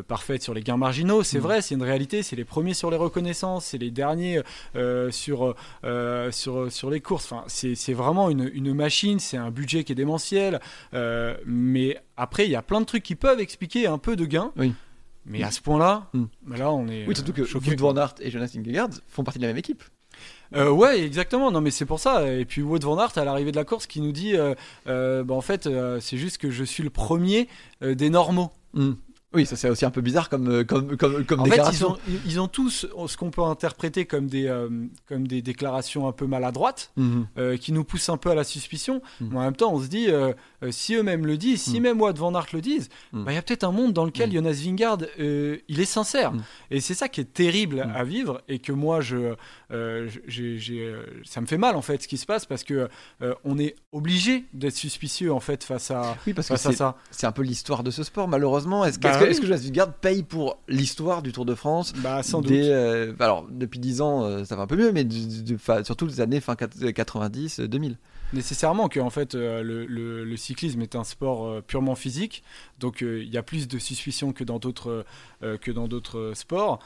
parfaite 0.08 0.44
sur 0.44 0.54
les 0.54 0.62
gains 0.62 0.78
marginaux. 0.78 1.24
C'est 1.24 1.38
mhm. 1.38 1.44
vrai, 1.44 1.62
c'est 1.62 1.76
une 1.76 1.84
réalité. 1.84 2.24
C'est 2.24 2.36
les 2.36 2.46
premiers 2.46 2.74
sur 2.74 2.92
les 2.92 2.98
reconnaissances, 2.98 3.66
c'est 3.66 3.78
les 3.78 3.92
derniers 3.92 4.42
sur, 5.10 5.56
sur, 6.32 6.72
sur 6.72 6.90
les 6.90 7.02
courses. 7.02 7.32
Enfin, 7.32 7.44
c'est 7.48 7.94
vraiment 7.94 8.30
une, 8.30 8.50
une 8.54 8.74
machine, 8.74 9.20
c'est 9.20 9.38
un 9.38 9.52
budget 9.52 9.84
qui 9.84 9.92
est 9.92 9.96
démentiel. 9.96 10.60
Euh, 10.94 11.36
mais 11.46 11.98
après, 12.18 12.46
il 12.46 12.52
y 12.52 12.56
a 12.56 12.62
plein 12.62 12.82
de 12.82 12.86
trucs 12.86 13.04
qui 13.04 13.16
peuvent 13.16 13.40
expliquer 13.40 13.88
un 13.88 13.98
peu 13.98 14.16
de 14.16 14.26
gain. 14.26 14.52
Oui. 14.58 14.74
Mais 15.26 15.44
à 15.44 15.52
ce 15.52 15.62
point-là, 15.62 16.10
hmm. 16.14 16.26
bah 16.44 16.58
là, 16.58 16.72
on 16.72 16.88
est. 16.88 17.06
Oui, 17.06 17.16
surtout 17.16 17.34
que 17.34 17.42
Wood 17.42 17.80
Van 17.80 17.96
Aert 17.98 18.16
et 18.20 18.32
Jonas 18.32 18.52
Vingegaard 18.56 18.90
font 19.08 19.24
partie 19.24 19.38
de 19.38 19.44
la 19.44 19.50
même 19.50 19.58
équipe. 19.58 19.84
Euh, 20.56 20.72
ouais, 20.72 21.02
exactement. 21.02 21.52
Non, 21.52 21.62
mais 21.62 21.70
c'est 21.70 21.86
pour 21.86 22.00
ça. 22.00 22.28
Et 22.34 22.46
puis 22.46 22.64
Wood 22.64 22.84
Van 22.84 22.98
Aert, 22.98 23.16
à 23.18 23.26
l'arrivée 23.26 23.52
de 23.52 23.58
la 23.58 23.66
course, 23.66 23.86
qui 23.86 24.02
nous 24.02 24.12
dit, 24.12 24.34
euh, 24.36 25.24
bah, 25.24 25.36
en 25.36 25.42
fait, 25.42 25.70
c'est 26.00 26.18
juste 26.18 26.40
que 26.40 26.50
je 26.50 26.64
suis 26.64 26.84
le 26.84 26.90
premier 26.90 27.48
des 27.82 28.10
normaux. 28.10 28.52
Hmm. 28.74 28.94
Oui, 29.32 29.46
ça 29.46 29.56
c'est 29.56 29.70
aussi 29.70 29.86
un 29.86 29.92
peu 29.92 30.02
bizarre 30.02 30.28
comme 30.28 30.50
euh, 30.50 30.64
comme 30.64 30.98
comme, 30.98 31.24
comme 31.24 31.42
en 31.42 31.46
Fait, 31.46 31.62
ils 31.72 31.86
ont, 31.86 31.98
ils 32.26 32.40
ont 32.42 32.48
tous 32.48 32.88
ce 33.08 33.18
qu'on 33.18 33.30
peut 33.30 33.44
interpréter 33.44 34.06
comme 34.06 34.26
des 34.26 34.48
euh, 34.48 34.70
comme 35.08 35.28
des 35.28 35.44
déclarations 35.44 36.08
un 36.08 36.12
peu 36.12 36.26
maladroites, 36.26 36.92
mhm. 36.98 37.28
euh, 37.38 37.56
qui 37.56 37.72
nous 37.72 37.84
poussent 37.84 38.10
un 38.10 38.18
peu 38.18 38.32
à 38.32 38.36
la 38.36 38.44
suspicion. 38.44 39.04
Mhm. 39.22 39.30
Mais 39.32 39.38
en 39.38 39.42
même 39.42 39.56
temps, 39.56 39.72
on 39.72 39.80
se 39.80 39.88
dit 39.88 40.08
si 40.72 40.96
eux-mêmes 40.96 41.28
le 41.28 41.38
disent, 41.38 41.62
si 41.62 41.76
mhm. 41.76 41.84
même 41.84 42.02
Wout 42.02 42.14
van 42.14 42.34
Aert 42.34 42.48
le 42.54 42.62
disent, 42.62 42.90
bah, 43.14 43.32
il 43.32 43.36
y 43.36 43.38
a 43.38 43.44
peut-être 43.44 43.64
un 43.64 43.72
monde 43.72 43.94
dans 43.94 44.06
lequel 44.06 44.32
Jonas 44.32 44.60
Vingard 44.64 44.98
il 45.20 45.80
est 45.80 45.86
sincère. 45.86 46.34
Et 46.72 46.82
c'est 46.82 46.96
ça 46.96 47.08
qui 47.08 47.22
est 47.22 47.32
terrible 47.32 47.88
à 47.94 48.04
vivre 48.04 48.42
et 48.48 48.58
que 48.58 48.72
moi 48.72 49.00
je 49.00 49.36
ça 49.70 51.42
me 51.42 51.46
fait 51.46 51.60
mal 51.60 51.76
en 51.76 51.84
fait 51.84 52.02
ce 52.02 52.08
qui 52.08 52.18
se 52.18 52.26
passe 52.26 52.48
parce 52.48 52.64
que 52.64 52.90
on 53.44 53.60
est 53.60 53.76
obligé 53.92 54.46
d'être 54.54 54.76
suspicieux 54.76 55.32
en 55.32 55.40
fait 55.40 55.64
face 55.64 55.92
à 55.92 56.18
oui 56.26 56.34
parce 56.34 56.50
que 56.50 56.58
ça. 56.58 56.96
C'est 57.12 57.28
un 57.28 57.32
peu 57.32 57.44
l'histoire 57.44 57.84
de 57.84 57.92
ce 57.92 58.04
sport 58.04 58.28
malheureusement. 58.28 58.86
Est-ce 58.86 58.98
bah, 59.00 59.19
est-ce 59.26 59.42
que 59.42 59.48
Jonas 59.48 59.62
Vingegaard 59.62 59.94
paye 59.94 60.24
pour 60.24 60.60
l'histoire 60.68 61.22
du 61.22 61.32
Tour 61.32 61.46
de 61.46 61.56
France 61.56 61.94
Bah, 61.98 62.24
sans 62.24 62.42
doute. 62.42 62.52
Euh, 62.52 63.14
alors, 63.20 63.48
depuis 63.50 63.80
10 63.80 64.02
ans, 64.02 64.24
euh, 64.24 64.44
ça 64.46 64.56
va 64.56 64.64
un 64.64 64.68
peu 64.68 64.76
mieux, 64.76 64.92
mais 64.92 65.06
surtout 65.84 66.06
les 66.06 66.22
années 66.22 66.40
fin 66.40 66.56
90, 66.56 67.62
2000 67.62 67.98
nécessairement 68.34 68.90
que 68.90 69.00
en 69.00 69.10
fait 69.10 69.36
euh, 69.36 69.62
le, 69.64 70.38
cyclisme 70.38 70.82
est 70.82 70.96
un 70.96 71.04
sport 71.04 71.62
purement 71.64 71.96
physique 71.96 72.44
donc 72.80 73.02
il 73.02 73.28
y 73.28 73.38
a 73.38 73.44
plus 73.44 73.68
de 73.68 73.78
suspicions 73.78 74.32
que 74.32 74.44
dans 74.44 74.58
d'autres 74.58 75.06
que 75.42 75.72
dans 75.72 75.88
d'autres 75.88 76.32
sports 76.34 76.80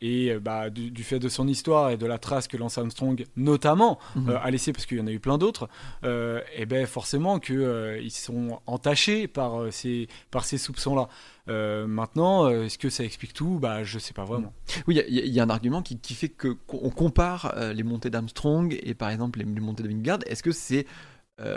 et 0.00 0.34
bah, 0.40 0.70
du, 0.70 1.02
fait 1.02 1.18
de 1.18 1.28
son 1.28 1.46
histoire 1.46 1.90
et 1.90 1.98
de 1.98 2.06
la 2.06 2.18
trace 2.18 2.48
que 2.48 2.56
Lance 2.56 2.78
Armstrong 2.78 3.26
notamment 3.36 3.98
mhm. 4.16 4.30
a 4.42 4.50
laissé 4.50 4.72
parce 4.72 4.86
qu'il 4.86 4.98
y 4.98 5.00
en 5.00 5.06
a 5.06 5.10
eu 5.10 5.20
plein 5.20 5.36
d'autres 5.36 5.68
et 6.02 6.64
ben 6.64 6.86
forcément 6.86 7.38
que 7.38 7.98
ils 8.00 8.10
sont 8.10 8.60
entachés 8.66 9.28
par 9.28 9.70
ces 9.70 10.08
par 10.30 10.44
ces 10.44 10.56
soupçons 10.56 10.94
là 10.94 11.08
euh, 11.50 11.86
maintenant, 11.86 12.46
euh, 12.46 12.64
est-ce 12.64 12.78
que 12.78 12.90
ça 12.90 13.04
explique 13.04 13.32
tout? 13.32 13.58
Bah, 13.60 13.82
je 13.82 13.98
sais 13.98 14.12
pas 14.12 14.24
vraiment. 14.24 14.52
Oui, 14.86 15.00
il 15.08 15.26
y, 15.26 15.40
a 15.40 15.42
un 15.42 15.50
argument 15.50 15.82
qui, 15.82 16.14
fait 16.14 16.28
que 16.28 16.48
qu'on 16.48 16.90
compare 16.90 17.54
euh, 17.56 17.72
les 17.72 17.82
montées 17.82 18.10
d'Armstrong 18.10 18.78
et 18.82 18.94
par 18.94 19.10
exemple 19.10 19.40
les, 19.40 19.44
montées 19.44 19.82
de 19.82 19.88
Wingard. 19.88 20.20
Est-ce 20.26 20.42
que 20.42 20.52
c'est 20.60 20.86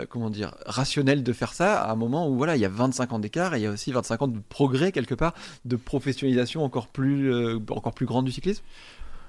comment 0.08 0.30
dire 0.30 0.54
rationnel 0.64 1.22
de 1.22 1.32
faire 1.34 1.52
ça 1.52 1.82
à 1.82 1.92
un 1.92 1.94
moment 1.94 2.26
où 2.26 2.36
voilà 2.36 2.56
il 2.56 2.60
y 2.60 2.64
a 2.64 2.70
25 2.70 3.12
ans 3.12 3.18
d'écart 3.18 3.54
et 3.54 3.58
il 3.58 3.64
y 3.64 3.66
a 3.66 3.70
aussi 3.70 3.92
25 3.92 4.22
ans 4.22 4.28
de 4.28 4.38
progrès 4.48 4.92
quelque 4.92 5.14
part 5.14 5.34
de 5.66 5.76
professionnalisation 5.76 6.64
encore 6.64 6.88
plus 6.88 7.30
encore 7.68 7.92
plus 7.92 8.06
grande 8.06 8.24
du 8.24 8.32
cyclisme? 8.32 8.64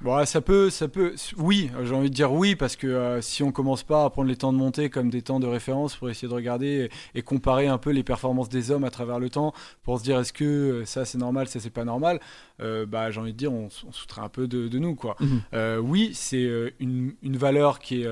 Bon, 0.01 0.23
ça 0.25 0.41
peut, 0.41 0.69
ça 0.69 0.87
peut. 0.87 1.15
Oui, 1.37 1.71
j'ai 1.83 1.93
envie 1.95 2.09
de 2.09 2.15
dire 2.15 2.31
oui 2.31 2.55
parce 2.55 2.75
que 2.75 2.87
euh, 2.87 3.21
si 3.21 3.43
on 3.43 3.51
commence 3.51 3.83
pas 3.83 4.05
à 4.05 4.09
prendre 4.09 4.27
les 4.27 4.35
temps 4.35 4.53
de 4.53 4.57
montée 4.57 4.89
comme 4.89 5.09
des 5.09 5.21
temps 5.21 5.39
de 5.39 5.47
référence 5.47 5.95
pour 5.95 6.09
essayer 6.09 6.27
de 6.27 6.33
regarder 6.33 6.89
et, 7.15 7.21
comparer 7.21 7.67
un 7.67 7.77
peu 7.77 7.91
les 7.91 8.03
performances 8.03 8.49
des 8.49 8.71
hommes 8.71 8.83
à 8.83 8.91
travers 8.91 9.19
le 9.19 9.29
temps 9.29 9.53
pour 9.83 9.99
se 9.99 10.03
dire 10.03 10.19
est-ce 10.19 10.33
que 10.33 10.43
euh, 10.43 10.85
ça 10.85 11.05
c'est 11.05 11.17
normal, 11.17 11.47
ça 11.47 11.59
c'est 11.59 11.69
pas 11.69 11.85
normal, 11.85 12.19
euh, 12.61 12.85
bah 12.85 13.09
j'ai 13.09 13.19
envie 13.19 13.33
de 13.33 13.37
dire 13.37 13.51
on, 13.51 13.69
on 13.87 13.91
soutrait 13.91 14.21
un 14.21 14.29
peu 14.29 14.47
de, 14.47 14.77
nous 14.77 14.95
quoi. 14.95 15.15
Mhm. 15.19 15.79
oui, 15.79 16.11
c'est 16.13 16.73
une, 16.79 17.13
une, 17.23 17.37
valeur 17.37 17.79
qui 17.79 18.03
est 18.03 18.07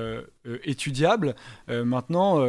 étudiable. 0.64 1.34
maintenant 1.68 2.42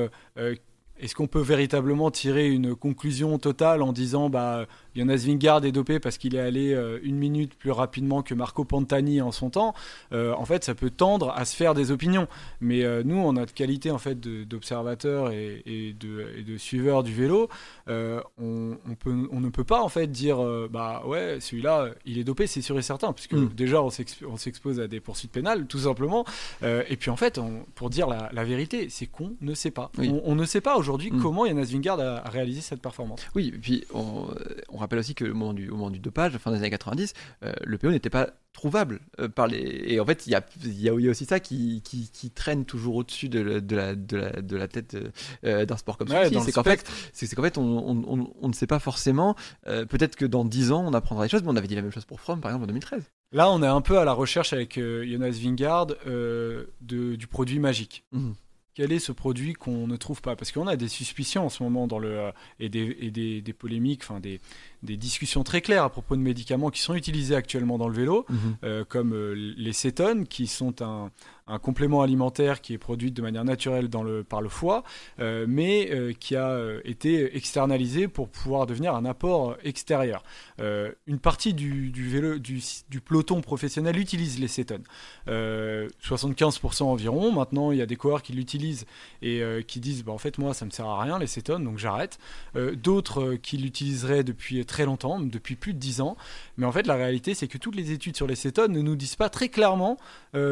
est-ce 0.97 1.13
qu'on 1.13 1.27
peut 1.27 1.41
véritablement 1.41 2.09
tirer 2.09 2.49
une 2.49 2.75
conclusion 2.75 3.37
totale 3.37 3.81
en 3.81 3.91
disant 3.91 4.29
bah 4.29 4.65
Jonas 4.95 5.25
Vingard 5.25 5.65
est 5.65 5.71
dopé 5.71 5.99
parce 5.99 6.17
qu'il 6.17 6.35
est 6.35 6.39
allé 6.39 6.73
euh, 6.73 6.99
une 7.03 7.17
minute 7.17 7.55
plus 7.55 7.71
rapidement 7.71 8.21
que 8.21 8.33
Marco 8.33 8.63
Pantani 8.63 9.21
en 9.21 9.31
son 9.31 9.49
temps 9.49 9.73
euh, 10.13 10.33
En 10.33 10.45
fait, 10.45 10.63
ça 10.63 10.73
peut 10.73 10.89
tendre 10.89 11.31
à 11.35 11.45
se 11.45 11.55
faire 11.55 11.73
des 11.73 11.91
opinions. 11.91 12.27
Mais 12.61 12.83
euh, 12.83 13.03
nous, 13.03 13.19
en 13.19 13.33
notre 13.33 13.53
qualité 13.53 13.91
en 13.91 13.97
fait 13.97 14.19
d'observateurs 14.19 15.31
et, 15.31 15.61
et, 15.65 15.93
de, 15.93 16.27
et, 16.37 16.43
de, 16.43 16.57
suiveurs 16.57 17.03
du 17.03 17.13
vélo, 17.13 17.49
on, 17.87 18.77
on, 18.87 18.95
peut, 18.95 19.27
on, 19.31 19.39
ne 19.39 19.49
peut 19.49 19.63
pas 19.63 19.81
en 19.81 19.89
fait 19.89 20.07
dire 20.07 20.37
bah 20.69 21.03
ouais 21.05 21.37
celui-là 21.39 21.89
il 22.05 22.17
est 22.17 22.23
dopé, 22.23 22.47
c'est 22.47 22.61
sûr 22.61 22.77
et 22.77 22.81
certain, 22.81 23.13
puisque 23.13 23.33
mm. 23.33 23.49
déjà 23.49 23.81
on 23.81 24.37
s'expose 24.37 24.79
à 24.79 24.87
des 24.87 24.99
poursuites 24.99 25.31
pénales 25.31 25.65
tout 25.67 25.79
simplement. 25.79 26.25
et 26.63 26.95
puis 26.97 27.09
en 27.09 27.15
fait, 27.15 27.39
pour 27.75 27.89
dire 27.89 28.07
la, 28.07 28.43
vérité, 28.45 28.87
c'est 28.89 29.07
qu'on 29.07 29.35
ne 29.41 29.53
sait 29.53 29.71
pas. 29.71 29.91
On, 29.97 30.35
ne 30.35 30.45
sait 30.45 30.61
pas 30.61 30.77
aujourd'hui 30.77 31.11
mm. 31.11 31.21
comment 31.21 31.45
Jonas 31.45 31.69
Vingard 31.71 31.99
a, 31.99 32.29
réalisé 32.29 32.61
cette 32.61 32.81
performance. 32.81 33.21
Oui, 33.35 33.51
et 33.53 33.57
puis 33.57 33.83
on, 33.93 34.27
on 34.69 34.77
rappelle 34.85 34.99
aussi 34.99 35.15
que 35.15 35.25
au 35.25 35.33
moment 35.33 35.53
du, 35.53 35.69
au 35.69 35.75
moment 35.75 35.89
du 35.89 35.99
dopage, 35.99 36.37
fin 36.37 36.51
des 36.51 36.57
années 36.57 36.69
90, 36.69 37.13
euh, 37.43 37.53
le 37.63 37.77
PO 37.77 37.91
n'était 37.91 38.09
pas 38.09 38.29
trouvable 38.53 39.01
euh, 39.19 39.27
par 39.27 39.47
les. 39.47 39.83
Et 39.87 39.99
en 39.99 40.05
fait, 40.05 40.27
il 40.27 40.31
y 40.31 40.35
a, 40.35 40.45
y 40.63 40.89
a, 40.89 41.11
aussi 41.11 41.25
ça 41.25 41.39
qui, 41.39 41.81
qui, 41.83 42.09
qui 42.11 42.31
traîne 42.31 42.65
toujours 42.65 42.95
au-dessus 42.95 43.29
de, 43.29 43.59
de, 43.59 43.75
la, 43.75 43.95
de, 43.95 44.17
la, 44.17 44.41
de 44.41 44.55
la 44.55 44.67
tête 44.67 44.97
euh, 45.43 45.65
d'un 45.65 45.77
sport 45.77 45.97
comme 45.97 46.07
ça. 46.07 46.29
C'est 46.29 46.51
qu'en 46.51 46.63
fait, 46.63 46.89
c'est 47.13 47.33
qu'en 47.35 47.43
fait, 47.43 47.57
on, 47.57 47.63
on, 47.63 48.33
on, 48.41 48.47
ne 48.47 48.53
sait 48.53 48.67
pas 48.67 48.79
forcément. 48.79 49.35
Peut-être 49.65 50.15
que 50.15 50.25
dans 50.25 50.45
10 50.45 50.71
ans, 50.71 50.83
on 50.85 50.93
apprendra 50.93 51.25
des 51.25 51.29
choses, 51.29 51.43
mais 51.43 51.49
on 51.49 51.55
avait 51.55 51.67
dit 51.67 51.75
la 51.75 51.81
même 51.81 51.91
chose 51.91 52.05
pour 52.05 52.19
From, 52.19 52.41
par 52.41 52.51
exemple, 52.51 52.65
en 52.65 52.67
2013. 52.67 53.03
Là, 53.31 53.49
on 53.51 53.61
est 53.63 53.67
un 53.67 53.81
peu 53.81 53.97
à 53.97 54.05
la 54.05 54.13
recherche 54.13 54.53
avec 54.53 54.79
Jonas 54.79 55.37
Vingard 55.41 55.87
de, 55.87 56.69
du 56.81 57.27
produit 57.27 57.59
magique. 57.59 58.05
Mmh 58.11 58.31
quel 58.75 58.91
est 58.91 58.99
ce 58.99 59.13
produit 59.13 59.53
qu'on 59.53 59.87
ne 59.87 59.95
trouve 59.95 60.21
pas? 60.21 60.35
Parce 60.35 60.51
qu'on 60.51 60.67
a 60.67 60.75
des 60.75 60.89
suspicions 60.89 61.45
en 61.45 61.49
ce 61.49 61.63
moment 61.63 61.87
dans 61.87 61.97
le, 61.97 62.31
et, 62.59 62.67
des, 62.69 62.95
et 62.99 63.09
des, 63.09 63.41
des 63.41 63.53
polémiques, 63.53 64.03
enfin 64.03 64.19
des, 64.19 64.41
des, 64.85 64.97
discussions 64.97 65.43
très 65.43 65.61
claires 65.61 65.83
à 65.83 65.89
propos 65.89 66.15
de 66.15 66.21
médicaments 66.21 66.69
qui 66.69 66.81
sont 66.81 66.95
utilisés 66.95 67.35
actuellement 67.35 67.77
dans 67.77 67.87
le 67.87 67.93
vélo, 67.93 68.25
mhm. 68.29 68.37
euh, 68.63 68.85
comme 68.85 69.13
euh, 69.13 69.33
les 69.33 69.73
cétones, 69.73 70.25
qui 70.27 70.47
sont 70.47 70.81
un, 70.81 71.11
un 71.47 71.59
complément 71.59 72.01
alimentaire 72.01 72.61
qui 72.61 72.73
est 72.73 72.77
produit 72.77 73.11
de 73.11 73.21
manière 73.21 73.45
naturelle 73.45 73.87
dans 73.87 74.03
le, 74.03 74.23
par 74.23 74.41
le 74.41 74.49
foie, 74.49 74.83
euh, 75.19 75.45
mais 75.47 75.91
qui 76.19 76.35
a 76.35 76.59
été 76.83 77.35
externalisé 77.37 78.07
pour 78.07 78.29
pouvoir 78.29 78.65
devenir 78.65 78.95
un 78.95 79.05
apport 79.05 79.55
extérieur. 79.63 80.23
une 80.59 81.19
partie 81.19 81.53
du, 81.53 81.91
du, 81.91 82.07
vélo, 82.09 82.39
du, 82.39 82.61
du, 82.89 83.01
peloton 83.01 83.41
professionnel 83.41 83.97
utilise 83.97 84.39
les 84.39 84.47
cétones. 84.47 84.83
75% 85.27 86.83
environ. 86.83 87.31
Maintenant, 87.31 87.71
il 87.71 87.77
y 87.77 87.81
a 87.81 87.85
des 87.85 87.95
coureurs 87.95 88.21
qui 88.21 88.33
l'utilisent 88.33 88.85
et 89.21 89.41
qui 89.67 89.79
disent 89.79 90.03
bah, 90.03 90.11
en 90.11 90.17
fait, 90.17 90.37
moi, 90.37 90.53
ça 90.53 90.65
ne 90.65 90.69
me 90.69 90.73
sert 90.73 90.87
à 90.87 91.01
rien 91.01 91.19
les 91.19 91.27
cétones, 91.27 91.63
donc 91.63 91.77
j'arrête. 91.77 92.17
D'autres 92.55 93.35
qui 93.35 93.57
l'utiliseraient 93.57 94.23
depuis 94.23 94.65
très 94.65 94.74
longtemps, 94.83 95.21
depuis 95.21 95.55
plus 95.55 95.73
de 95.73 95.79
10 95.79 96.01
ans. 96.01 96.17
Mais 96.57 96.65
en 96.65 96.73
fait, 96.73 96.87
la 96.87 96.95
réalité, 96.95 97.33
c'est 97.33 97.47
que 97.47 97.57
toutes 97.57 97.75
les 97.75 97.91
études 97.91 98.17
sur 98.17 98.27
les 98.27 98.35
cétones 98.35 98.73
ne 98.73 98.81
nous 98.81 98.97
disent 98.97 99.15
pas 99.15 99.29
très 99.29 99.47
clairement 99.47 99.97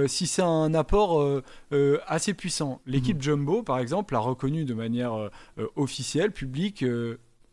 si 0.08 0.28
c'est 0.28 0.42
un 0.42 0.74
apport 0.74 1.20
euh, 1.22 1.44
euh, 1.72 2.00
assez 2.08 2.34
puissant. 2.34 2.80
L'équipe 2.86 3.18
mhm. 3.18 3.24
Jumbo, 3.24 3.64
par 3.64 3.80
exemple, 3.80 4.16
a 4.16 4.20
reconnu 4.20 4.66
de 4.66 4.74
manière 4.74 5.14
euh, 5.16 5.30
officielle, 5.76 6.32
publique, 6.32 6.86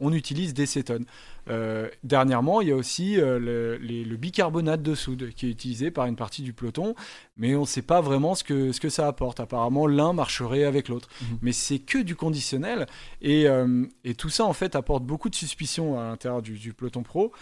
on 0.00 0.12
utilise 0.12 0.54
des 0.54 0.66
cétones. 0.66 1.04
Euh, 1.48 1.88
dernièrement, 2.04 2.60
il 2.60 2.68
y 2.68 2.72
a 2.72 2.76
aussi 2.76 3.20
euh, 3.20 3.38
le, 3.38 3.76
les- 3.76 4.04
le 4.04 4.16
bicarbonate 4.16 4.82
de 4.82 4.94
soude 4.94 5.30
qui 5.34 5.46
est 5.46 5.50
utilisé 5.50 5.90
par 5.90 6.06
une 6.06 6.16
partie 6.16 6.42
du 6.42 6.52
peloton, 6.52 6.94
mais 7.36 7.54
on 7.54 7.62
ne 7.62 7.66
sait 7.66 7.82
pas 7.82 8.00
vraiment 8.00 8.34
ce 8.34 8.44
que, 8.44 8.72
ce 8.72 8.80
que 8.80 8.88
ça 8.88 9.06
apporte. 9.06 9.40
Apparemment, 9.40 9.86
l'un 9.86 10.12
marcherait 10.12 10.64
avec 10.64 10.88
l'autre. 10.88 11.08
Mhm. 11.22 11.38
Mais 11.42 11.52
c'est 11.52 11.78
que 11.78 11.98
du 11.98 12.14
conditionnel, 12.16 12.86
et, 13.22 13.48
euh, 13.48 13.84
et 14.04 14.14
tout 14.14 14.28
ça, 14.30 14.44
en 14.44 14.52
fait, 14.52 14.74
apporte 14.76 15.04
beaucoup 15.04 15.28
de 15.30 15.34
suspicion 15.34 15.98
à 15.98 16.04
l'intérieur 16.04 16.42
du, 16.42 16.58
du 16.58 16.72
peloton 16.72 17.02
pro. 17.02 17.32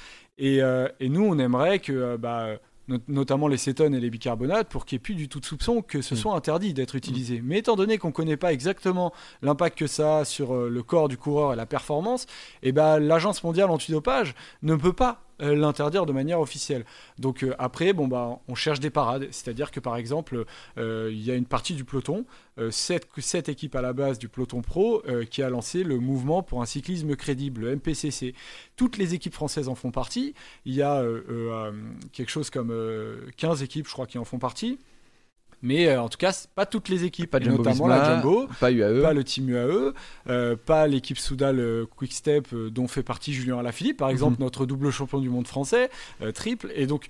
Et, 0.40 0.60
et 1.00 1.08
nous, 1.08 1.24
on 1.24 1.36
aimerait 1.40 1.80
que, 1.80 2.16
bah, 2.16 2.58
not- 2.88 2.99
notamment 3.09 3.49
les 3.49 3.57
cétones 3.57 3.95
et 3.95 4.00
les 4.00 4.11
bicarbonates, 4.11 4.68
pour 4.68 4.85
qu'il 4.85 4.97
n'y 4.97 5.00
ait 5.00 5.02
plus 5.02 5.14
du 5.14 5.28
tout 5.28 5.40
de 5.40 5.45
soupçon 5.47 5.83
que 5.83 6.02
ce 6.02 6.14
Mm. 6.14 6.16
soit 6.16 6.35
interdit 6.35 6.75
d'être 6.75 6.95
utilisé. 6.97 7.40
Mais 7.45 7.59
étant 7.59 7.76
donné 7.76 7.99
qu'on 7.99 8.09
ne 8.09 8.12
connaît 8.12 8.37
pas 8.37 8.52
exactement 8.52 9.12
l'impact 9.42 9.78
que 9.78 9.87
ça 9.87 10.18
a 10.18 10.25
sur 10.25 10.54
euh, 10.54 10.68
le 10.68 10.83
corps 10.83 11.09
du 11.09 11.16
coureur 11.16 11.52
et 11.52 11.57
la 11.57 11.66
performance, 11.66 12.26
et 12.62 12.73
ben 12.73 12.99
l'Agence 12.99 13.45
mondiale 13.45 13.71
antidopage 13.71 14.35
ne 14.62 14.75
peut 14.75 14.92
pas 14.92 15.23
l'interdire 15.40 16.07
de 16.07 16.12
manière 16.12 16.40
officielle. 16.40 16.85
Donc 17.18 17.42
euh, 17.42 17.54
après, 17.59 17.92
bon 17.92 18.09
bah, 18.09 18.38
on 18.49 18.54
cherche 18.54 18.80
des 18.80 18.90
parades, 18.90 19.28
c'est-à-dire 19.30 19.71
que 19.71 19.80
par 19.80 19.97
exemple, 19.97 20.45
euh, 20.78 21.11
il 21.12 21.23
y 21.23 21.30
a 21.30 21.35
une 21.35 21.47
partie 21.47 21.75
du 21.75 21.85
peloton, 21.85 22.25
euh, 22.59 22.71
cette, 22.71 23.07
cette 23.18 23.49
équipe 23.49 23.75
à 23.76 23.83
la 23.83 23.92
base 23.92 24.18
du 24.18 24.28
peloton 24.28 24.62
pro, 24.62 25.02
euh, 25.07 25.25
qui 25.25 25.42
a 25.42 25.50
lancé 25.50 25.85
le 25.85 25.99
mouvement 25.99 26.42
pour 26.42 26.61
un 26.62 26.66
cyclisme 26.66 27.14
crédible, 27.16 27.62
le 27.62 27.76
MPCC. 27.76 28.35
Toutes 28.76 28.97
les 28.97 29.14
équipes 29.14 29.35
françaises 29.35 29.68
en 29.68 29.75
font 29.75 29.90
partie. 29.90 30.35
Il 30.64 30.75
y 30.75 30.83
a 30.83 30.97
euh, 30.97 31.23
euh, 31.28 31.52
euh, 31.52 31.73
quelque 32.12 32.30
chose 32.30 32.50
comme 32.50 32.71
euh, 32.71 33.26
15 33.37 33.62
équipes, 33.62 33.87
je 33.87 33.92
crois, 33.92 34.07
qui 34.07 34.18
en 34.18 34.25
font 34.25 34.38
partie. 34.38 34.78
Mais 35.62 35.88
euh, 35.88 36.00
en 36.02 36.08
tout 36.08 36.18
cas, 36.18 36.32
pas 36.54 36.66
toutes 36.66 36.88
les 36.88 37.04
équipes, 37.04 37.30
Pas 37.30 37.40
Jumbo 37.40 37.58
notamment 37.58 37.86
Visma, 37.86 37.98
la 37.98 38.14
Jumbo 38.22 38.46
Pas 38.60 38.70
UAE. 38.70 39.02
pas 39.02 39.12
le 39.12 39.24
team 39.24 39.48
UAE, 39.48 39.92
euh, 40.28 40.56
pas 40.56 40.86
l'équipe 40.86 41.18
Soudal 41.18 41.58
euh, 41.58 41.84
Quick 41.96 42.12
Step 42.12 42.54
dont 42.54 42.86
fait 42.86 43.02
partie 43.02 43.32
Julien 43.32 43.58
Alaphilippe, 43.58 43.96
par 43.96 44.08
exemple, 44.10 44.34
Mhm. 44.38 44.44
notre 44.44 44.66
double 44.66 44.90
champion 44.90 45.18
du 45.18 45.28
monde 45.30 45.46
français, 45.48 45.90
triple. 46.34 46.70
Et 46.74 46.86
donc, 46.86 47.06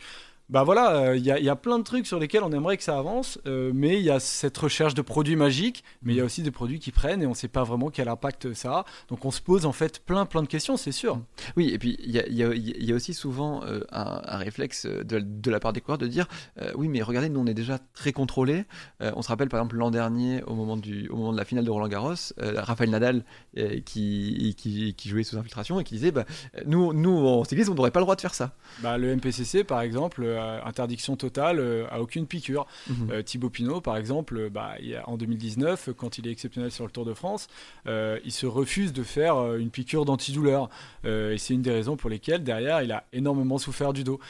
bah 0.50 0.62
voilà, 0.62 0.96
euh, 0.96 1.16
il 1.16 1.24
y, 1.24 1.30
a- 1.30 1.38
il 1.38 1.44
y 1.44 1.48
a 1.50 1.56
plein 1.56 1.78
de 1.78 1.84
trucs 1.84 2.06
sur 2.06 2.18
lesquels 2.18 2.42
on 2.42 2.52
aimerait 2.52 2.76
que 2.78 2.82
ça 2.82 2.98
avance, 2.98 3.38
euh, 3.46 3.70
mais 3.74 3.98
il 3.98 4.02
y 4.04 4.10
a 4.10 4.18
cette 4.18 4.56
recherche 4.56 4.94
de 4.94 5.02
produits 5.02 5.36
magiques, 5.36 5.84
mais 6.02 6.14
il 6.14 6.16
y 6.16 6.20
a 6.20 6.24
aussi 6.24 6.42
des 6.42 6.50
produits 6.50 6.78
qui 6.80 6.90
prennent 6.90 7.22
et 7.22 7.26
on 7.26 7.30
ne 7.30 7.34
sait 7.34 7.48
pas 7.48 7.64
vraiment 7.64 7.90
quel 7.90 8.08
impact 8.08 8.54
ça 8.54 8.78
a. 8.78 8.84
Donc 9.08 9.24
on 9.24 9.30
se 9.30 9.40
pose 9.42 9.66
en 9.66 9.72
fait 9.72 10.00
plein 10.04 10.24
plein 10.26 10.42
de 10.42 10.48
questions, 10.48 10.76
c'est 10.78 10.92
sûr. 10.92 11.20
Oui, 11.56 11.68
et 11.72 11.78
puis 11.78 11.96
il 12.02 12.10
y 12.10 12.18
a, 12.18 12.26
y 12.28 12.84
y 12.86 12.92
aussi 12.94 13.12
souvent 13.14 13.62
euh, 13.64 13.80
un, 13.92 14.22
un 14.24 14.36
réflexe 14.38 14.86
de, 14.86 15.18
de 15.20 15.50
la 15.50 15.60
part 15.60 15.72
des 15.72 15.80
coureurs 15.82 15.98
de 15.98 16.06
dire 16.06 16.26
euh, 16.62 16.72
oui, 16.76 16.88
mais 16.88 17.02
regardez, 17.02 17.28
nous 17.28 17.40
on 17.40 17.46
est 17.46 17.54
déjà 17.54 17.78
très 17.92 18.12
contrôlés. 18.12 18.64
Euh, 19.02 19.12
on 19.16 19.22
se 19.22 19.28
rappelle 19.28 19.48
par 19.50 19.60
exemple 19.60 19.76
l'an 19.76 19.90
dernier, 19.90 20.42
au 20.44 20.54
moment, 20.54 20.76
du, 20.78 21.08
au 21.08 21.16
moment 21.16 21.32
de 21.32 21.36
la 21.38 21.44
finale 21.44 21.64
de 21.66 21.70
Roland 21.70 21.88
Garros, 21.88 22.14
euh, 22.40 22.54
Raphaël 22.62 22.90
Nadal 22.90 23.24
euh, 23.58 23.80
qui, 23.84 24.54
qui, 24.56 24.94
qui 24.94 25.08
jouait 25.10 25.24
sous 25.24 25.36
infiltration 25.36 25.78
et 25.78 25.84
qui 25.84 25.94
disait 25.94 26.10
bah, 26.10 26.24
nous, 26.64 26.92
nous 26.94 27.18
en 27.26 27.44
cyclisme, 27.44 27.72
on 27.72 27.74
n'aurait 27.74 27.90
pas 27.90 28.00
le 28.00 28.04
droit 28.04 28.16
de 28.16 28.20
faire 28.22 28.34
ça. 28.34 28.54
Bah, 28.82 28.96
le 28.96 29.14
MPCC 29.14 29.64
par 29.64 29.82
exemple, 29.82 30.22
euh, 30.24 30.37
interdiction 30.64 31.16
totale 31.16 31.58
euh, 31.58 31.86
à 31.90 32.00
aucune 32.00 32.26
piqûre. 32.26 32.66
Mhm. 32.88 33.10
Euh, 33.10 33.22
Thibaut 33.22 33.50
Pinot, 33.50 33.80
par 33.80 33.96
exemple, 33.96 34.36
euh, 34.36 34.50
bah, 34.50 34.74
en 35.04 35.16
2019, 35.16 35.88
euh, 35.88 35.92
quand 35.92 36.18
il 36.18 36.26
est 36.26 36.32
exceptionnel 36.32 36.70
sur 36.70 36.84
le 36.84 36.90
Tour 36.90 37.04
de 37.04 37.14
France, 37.14 37.48
euh, 37.86 38.18
il 38.24 38.32
se 38.32 38.46
refuse 38.46 38.92
de 38.92 39.02
faire 39.02 39.36
euh, 39.36 39.58
une 39.58 39.70
piqûre 39.70 40.04
d'antidouleur. 40.04 40.68
Euh, 41.04 41.32
et 41.32 41.38
c'est 41.38 41.54
une 41.54 41.62
des 41.62 41.72
raisons 41.72 41.96
pour 41.96 42.10
lesquelles, 42.10 42.44
derrière, 42.44 42.82
il 42.82 42.92
a 42.92 43.04
énormément 43.12 43.58
souffert 43.58 43.92
du 43.92 44.04
dos. 44.04 44.20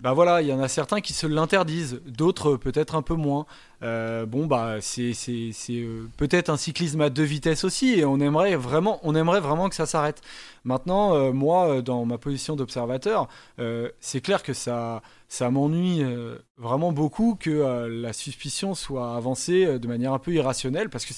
Bah 0.00 0.12
voilà, 0.12 0.42
il 0.42 0.48
y 0.48 0.52
en 0.52 0.60
a 0.60 0.68
certains 0.68 1.00
qui 1.00 1.14
se 1.14 1.26
l'interdisent, 1.26 2.02
d'autres 2.06 2.54
euh, 2.54 2.58
peut-être 2.58 2.94
un 2.94 3.02
peu 3.02 3.14
moins. 3.14 3.46
Euh, 3.82 4.24
bon 4.24 4.46
bah 4.46 4.76
c'est 4.80 5.12
euh, 5.68 6.08
peut-être 6.16 6.48
un 6.48 6.56
cyclisme 6.56 7.02
à 7.02 7.10
deux 7.10 7.24
vitesses 7.24 7.62
aussi 7.62 7.98
et 7.98 8.06
on 8.06 8.20
aimerait 8.20 8.56
vraiment 8.56 9.00
on 9.02 9.14
aimerait 9.14 9.40
vraiment 9.40 9.68
que 9.68 9.74
ça 9.74 9.84
s'arrête. 9.84 10.22
Maintenant 10.64 11.14
euh, 11.14 11.32
moi 11.32 11.82
dans 11.82 12.06
ma 12.06 12.16
position 12.16 12.56
d'observateur 12.56 13.28
c'est 14.00 14.20
clair 14.20 14.42
que 14.42 14.54
ça 14.54 15.02
ça 15.28 15.50
m'ennuie 15.50 16.04
vraiment 16.56 16.92
beaucoup 16.92 17.36
que 17.38 17.86
la 17.88 18.12
suspicion 18.12 18.74
soit 18.74 19.16
avancée 19.16 19.78
de 19.78 19.88
manière 19.88 20.12
un 20.12 20.18
peu 20.18 20.32
irrationnelle 20.32 20.88
parce 20.88 21.04
que 21.04 21.12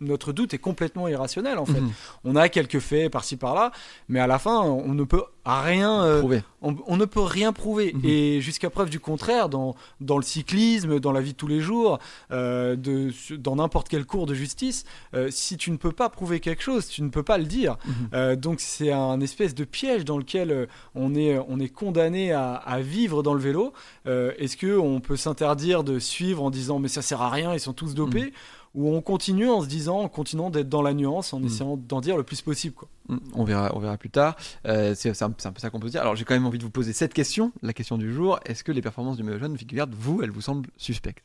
notre 0.00 0.32
doute 0.32 0.52
est 0.52 0.58
complètement 0.58 1.08
irrationnel 1.08 1.58
en 1.58 1.64
fait. 1.64 1.80
Mhm. 1.80 1.92
On 2.24 2.36
a 2.36 2.48
quelques 2.48 2.80
faits 2.80 3.10
par-ci 3.10 3.36
par-là 3.36 3.72
mais 4.08 4.20
à 4.20 4.26
la 4.26 4.38
fin 4.38 4.60
on 4.60 4.94
ne 4.94 5.04
peut 5.04 5.22
rien 5.44 6.20
on, 6.66 6.76
on 6.86 6.96
ne 6.96 7.04
peut 7.04 7.20
rien 7.20 7.52
prouver. 7.52 7.92
Mhm. 7.94 8.00
Et 8.04 8.40
jusqu'à 8.40 8.70
preuve 8.70 8.90
du 8.90 9.00
contraire, 9.00 9.48
dans, 9.48 9.74
dans 10.00 10.16
le 10.16 10.24
cyclisme, 10.24 10.98
dans 10.98 11.12
la 11.12 11.20
vie 11.20 11.32
de 11.32 11.36
tous 11.36 11.46
les 11.46 11.60
jours, 11.60 11.85
euh, 12.30 12.76
de, 12.76 13.10
dans 13.36 13.56
n'importe 13.56 13.88
quel 13.88 14.04
cours 14.04 14.26
de 14.26 14.34
justice, 14.34 14.84
euh, 15.14 15.28
si 15.30 15.56
tu 15.56 15.70
ne 15.70 15.76
peux 15.76 15.92
pas 15.92 16.08
prouver 16.08 16.40
quelque 16.40 16.62
chose, 16.62 16.86
tu 16.88 17.02
ne 17.02 17.08
peux 17.10 17.22
pas 17.22 17.38
le 17.38 17.44
dire. 17.44 17.76
Mhm. 17.84 17.94
Euh, 18.14 18.36
donc 18.36 18.60
c'est 18.60 18.92
un 18.92 19.20
espèce 19.20 19.54
de 19.54 19.64
piège 19.64 20.04
dans 20.04 20.18
lequel 20.18 20.68
on 20.94 21.14
est, 21.14 21.38
on 21.48 21.58
est 21.60 21.68
condamné 21.68 22.32
à, 22.32 22.54
à 22.54 22.80
vivre 22.80 23.22
dans 23.22 23.34
le 23.34 23.40
vélo. 23.40 23.72
Est-ce 24.06 24.56
que 24.56 24.78
on 24.78 25.00
peut 25.00 25.16
s'interdire 25.16 25.84
de 25.84 25.98
suivre 25.98 26.42
en 26.42 26.50
disant 26.50 26.78
mais 26.78 26.88
ça 26.88 27.02
sert 27.02 27.20
à 27.22 27.30
rien, 27.30 27.52
ils 27.54 27.60
sont 27.60 27.72
tous 27.72 27.94
dopés? 27.94 28.32
Ou 28.74 28.94
on 28.94 29.00
continue 29.00 29.48
en 29.48 29.62
se 29.62 29.68
disant, 29.68 30.00
en 30.00 30.08
continuant 30.08 30.50
d'être 30.50 30.68
dans 30.68 30.82
la 30.82 30.92
nuance, 30.92 31.32
en 31.32 31.40
Mhm. 31.40 31.46
essayant 31.46 31.76
d'en 31.78 32.02
dire 32.02 32.18
le 32.18 32.24
plus 32.24 32.42
possible. 32.42 32.74
Quoi. 32.74 32.88
Mm, 33.08 33.16
On 33.32 33.44
verra, 33.44 33.72
on 33.74 33.78
verra 33.78 33.96
plus 33.96 34.10
tard. 34.10 34.36
Euh, 34.66 34.92
c'est 34.94 35.22
un, 35.22 35.30
peu 35.30 35.42
ça 35.60 35.70
qu'on 35.70 35.80
peut 35.80 35.88
dire. 35.88 36.02
Alors 36.02 36.14
j'ai 36.14 36.24
quand 36.26 36.34
même 36.34 36.44
envie 36.44 36.58
de 36.58 36.62
vous 36.64 36.70
poser 36.70 36.92
cette 36.92 37.14
question, 37.14 37.52
la 37.62 37.72
question 37.72 37.96
du 37.96 38.12
jour. 38.12 38.38
Est-ce 38.44 38.62
que 38.62 38.72
les 38.72 38.82
performances 38.82 39.16
du 39.16 39.22
maillot 39.22 39.38
jaune, 39.38 39.56
Vingegaard, 39.56 39.88
vous, 39.92 40.20
elles 40.22 40.30
vous 40.30 40.42
semblent 40.42 40.68
suspectes? 40.76 41.24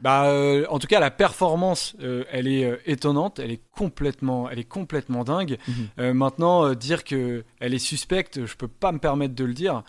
Bah, 0.00 0.26
euh, 0.26 0.66
en 0.68 0.78
tout 0.78 0.86
cas, 0.86 1.00
la 1.00 1.10
performance, 1.10 1.96
euh, 2.02 2.24
elle 2.30 2.46
est 2.46 2.64
euh, 2.64 2.76
étonnante, 2.84 3.38
elle 3.38 3.50
est 3.50 3.60
complètement, 3.72 4.50
elle 4.50 4.58
est 4.58 4.68
complètement 4.68 5.24
dingue. 5.24 5.58
Mhm. 5.98 6.12
Maintenant, 6.12 6.74
dire 6.74 7.04
que 7.04 7.44
elle 7.60 7.74
est 7.74 7.78
suspecte, 7.78 8.44
je 8.46 8.56
peux 8.56 8.68
pas 8.68 8.92
me 8.92 8.98
permettre 8.98 9.34
de 9.34 9.44
le 9.44 9.52
dire, 9.54 9.82